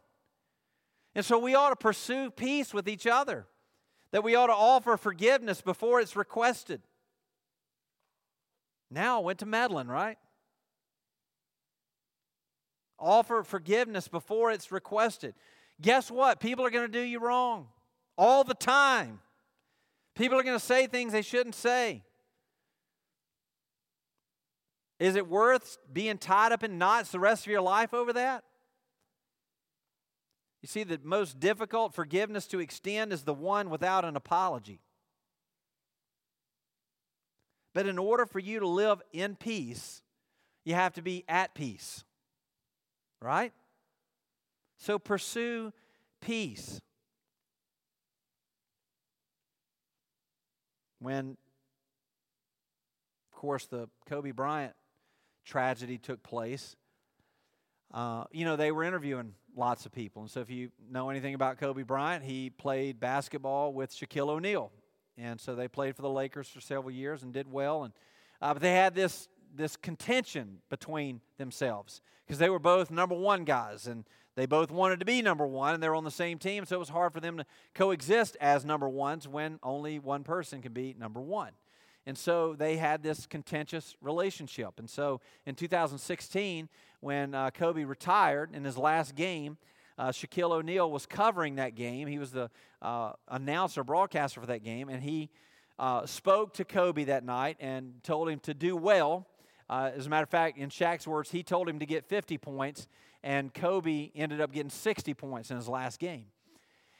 [1.14, 3.46] And so we ought to pursue peace with each other,
[4.10, 6.82] that we ought to offer forgiveness before it's requested.
[8.90, 10.18] Now I went to meddling, right?
[12.98, 15.34] Offer forgiveness before it's requested.
[15.80, 16.40] Guess what?
[16.40, 17.68] People are going to do you wrong
[18.16, 19.20] all the time.
[20.14, 22.02] People are going to say things they shouldn't say.
[25.00, 28.44] Is it worth being tied up in knots the rest of your life over that?
[30.64, 34.80] You see, the most difficult forgiveness to extend is the one without an apology.
[37.74, 40.00] But in order for you to live in peace,
[40.64, 42.02] you have to be at peace.
[43.20, 43.52] Right?
[44.78, 45.74] So pursue
[46.22, 46.80] peace.
[50.98, 51.36] When,
[53.30, 54.72] of course, the Kobe Bryant
[55.44, 56.74] tragedy took place,
[57.92, 60.22] uh, you know, they were interviewing lots of people.
[60.22, 64.70] And so, if you know anything about Kobe Bryant, he played basketball with Shaquille O'Neal.
[65.16, 67.84] And so they played for the Lakers for several years and did well.
[67.84, 67.92] And
[68.42, 73.44] uh, but they had this this contention between themselves because they were both number one
[73.44, 76.64] guys and they both wanted to be number one and they're on the same team.
[76.64, 80.60] So it was hard for them to coexist as number ones when only one person
[80.60, 81.52] can be number one.
[82.06, 84.78] And so they had this contentious relationship.
[84.78, 86.68] And so in 2016,
[87.00, 89.56] when uh, Kobe retired in his last game,
[89.96, 92.08] uh, Shaquille O'Neal was covering that game.
[92.08, 92.50] He was the
[92.82, 95.30] uh, announcer, broadcaster for that game, and he
[95.78, 99.26] uh, spoke to Kobe that night and told him to do well.
[99.68, 102.38] Uh, as a matter of fact, in Shaq's words, he told him to get 50
[102.38, 102.86] points,
[103.22, 106.26] and Kobe ended up getting 60 points in his last game.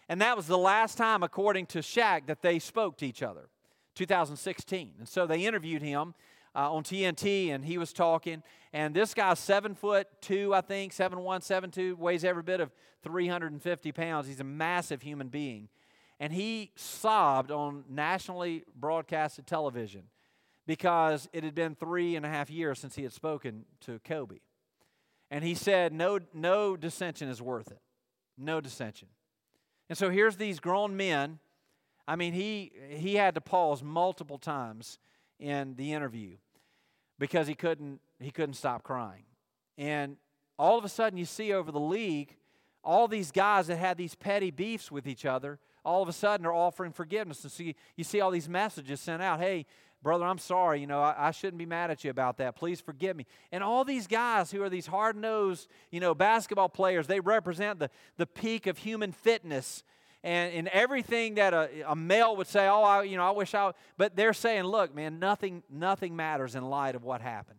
[0.09, 3.49] And that was the last time, according to Shaq, that they spoke to each other.
[3.95, 4.95] 2016.
[4.99, 6.15] And so they interviewed him
[6.55, 8.43] uh, on TNT, and he was talking.
[8.73, 12.61] And this guy's seven foot two, I think, seven one, seven two, weighs every bit
[12.61, 12.71] of
[13.03, 14.27] 350 pounds.
[14.27, 15.69] He's a massive human being.
[16.21, 20.05] And he sobbed on nationally broadcasted television
[20.67, 24.39] because it had been three and a half years since he had spoken to Kobe.
[25.31, 27.81] And he said, No, no dissension is worth it.
[28.39, 29.09] No dissension.
[29.89, 31.39] And so here's these grown men.
[32.07, 34.99] I mean, he, he had to pause multiple times
[35.39, 36.37] in the interview
[37.19, 39.25] because he couldn't, he couldn't stop crying.
[39.79, 40.17] And
[40.59, 42.37] all of a sudden, you see over the league,
[42.83, 46.47] all these guys that had these petty beefs with each other, all of a sudden
[46.47, 47.43] are offering forgiveness.
[47.43, 49.67] And so you, you see all these messages sent out hey,
[50.03, 50.81] brother, I'm sorry.
[50.81, 52.57] You know, I, I, shouldn't be mad at you about that.
[52.57, 53.27] Please forgive me.
[53.51, 57.79] And all these guys who are these hard nosed, you know, basketball players, they represent
[57.79, 59.83] the, the peak of human fitness.
[60.25, 63.55] And, and everything that a, a male would say, oh, I, you know, I wish
[63.55, 67.59] I, but they're saying, look, man, nothing, nothing matters in light of what happened.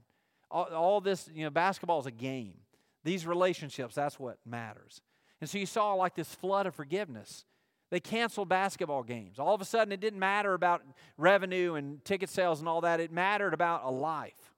[0.49, 2.55] All, all this, you know, basketball is a game.
[3.03, 5.01] These relationships, that's what matters.
[5.39, 7.45] And so you saw like this flood of forgiveness.
[7.91, 9.37] They canceled basketball games.
[9.37, 10.81] All of a sudden, it didn't matter about
[11.19, 12.99] revenue and ticket sales and all that.
[12.99, 14.53] It mattered about a life.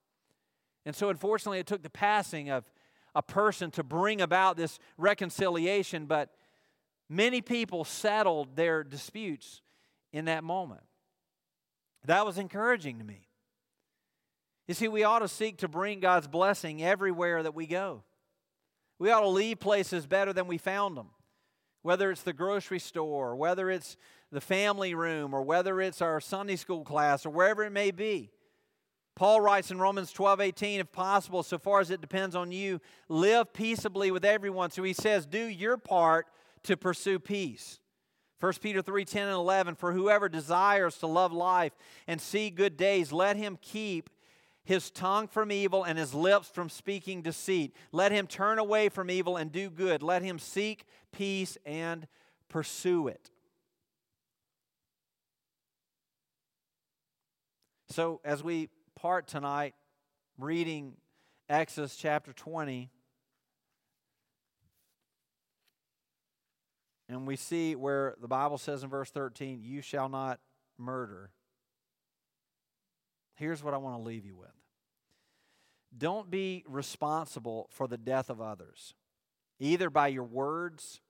[0.86, 2.72] And so, unfortunately, it took the passing of
[3.14, 6.30] a person to bring about this reconciliation, but
[7.10, 9.62] many people settled their disputes
[10.12, 10.82] in that moment.
[12.06, 13.28] That was encouraging to me.
[14.68, 18.04] You see, we ought to seek to bring God's blessing everywhere that we go.
[19.00, 21.10] We ought to leave places better than we found them
[21.88, 23.96] whether it's the grocery store, whether it's
[24.30, 28.30] the family room, or whether it's our Sunday school class, or wherever it may be.
[29.16, 32.82] Paul writes in Romans 12, 18, if possible, so far as it depends on you,
[33.08, 34.70] live peaceably with everyone.
[34.70, 36.28] So he says, do your part
[36.64, 37.80] to pursue peace.
[38.40, 41.74] 1 Peter 3, 10 and 11, for whoever desires to love life
[42.08, 44.10] and see good days, let him keep
[44.64, 47.74] his tongue from evil and his lips from speaking deceit.
[47.92, 50.04] Let him turn away from evil and do good.
[50.04, 52.06] Let him seek peace and
[52.50, 53.32] pursue it.
[57.90, 59.74] So, as we part tonight
[60.38, 60.98] reading
[61.50, 62.92] Exodus chapter 20,
[67.10, 70.40] and we see where the Bible says in verse 13, You shall not
[70.78, 71.32] murder.
[73.36, 74.50] Here's what I want to leave you with
[75.96, 78.94] don't be responsible for the death of others,
[79.60, 81.02] either by your words,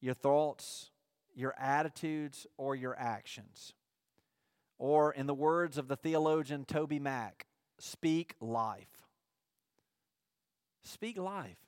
[0.00, 0.90] your thoughts,
[1.34, 3.72] your attitudes, or your actions.
[4.78, 7.42] Or, in the words of the theologian TobyMac,
[7.78, 8.88] speak life.
[10.82, 11.58] Speak life.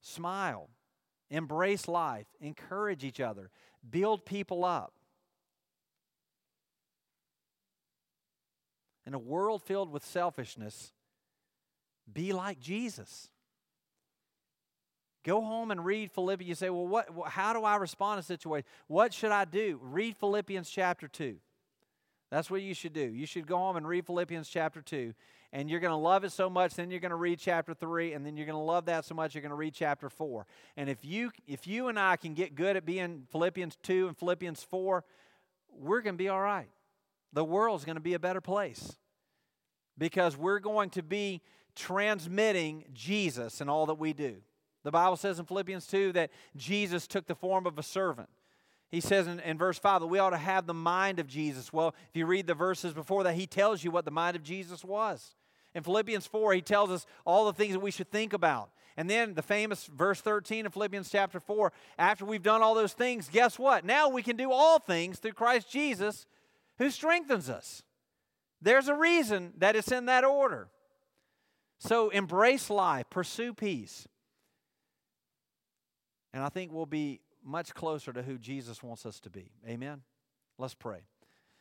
[0.00, 0.70] Smile.
[1.30, 2.26] Embrace life.
[2.40, 3.50] Encourage each other.
[3.88, 4.92] Build people up.
[9.06, 10.92] In a world filled with selfishness,
[12.12, 13.30] be like Jesus.
[15.24, 16.48] Go home and read Philippians.
[16.48, 18.66] You say, well, what, how do I respond to a situation?
[18.86, 19.78] What should I do?
[19.82, 21.36] Read Philippians chapter 2.
[22.30, 23.00] That's what you should do.
[23.00, 25.14] You should go home and read Philippians chapter 2.
[25.52, 28.12] And you're going to love it so much, then you're going to read chapter 3,
[28.12, 30.46] and then you're going to love that so much, you're going to read chapter 4.
[30.76, 34.16] And if you, if you and I can get good at being Philippians 2 and
[34.16, 35.04] Philippians 4,
[35.72, 36.68] we're going to be all right.
[37.32, 38.96] The world's going to be a better place
[39.96, 41.40] because we're going to be
[41.74, 44.36] transmitting Jesus in all that we do.
[44.84, 48.28] The Bible says in Philippians 2 that Jesus took the form of a servant.
[48.90, 51.72] He says in, in, verse 5 that we ought to have the mind of Jesus.
[51.72, 54.42] Well, if you read the verses before that, he tells you what the mind of
[54.42, 55.34] Jesus was.
[55.74, 58.70] In Philippians 4, he tells us all the things that we should think about.
[58.96, 62.94] And then the famous verse 13 of Philippians chapter 4 after we've done all those
[62.94, 63.84] things, guess what?
[63.84, 66.26] Now we can do all things through Christ Jesus
[66.78, 67.82] who strengthens us.
[68.60, 70.68] There's a reason that it's in that order.
[71.78, 74.08] So embrace life, pursue peace.
[76.32, 79.50] And I think we'll be much closer to who Jesus wants us to be.
[79.66, 80.02] Amen?
[80.58, 81.00] Let's pray.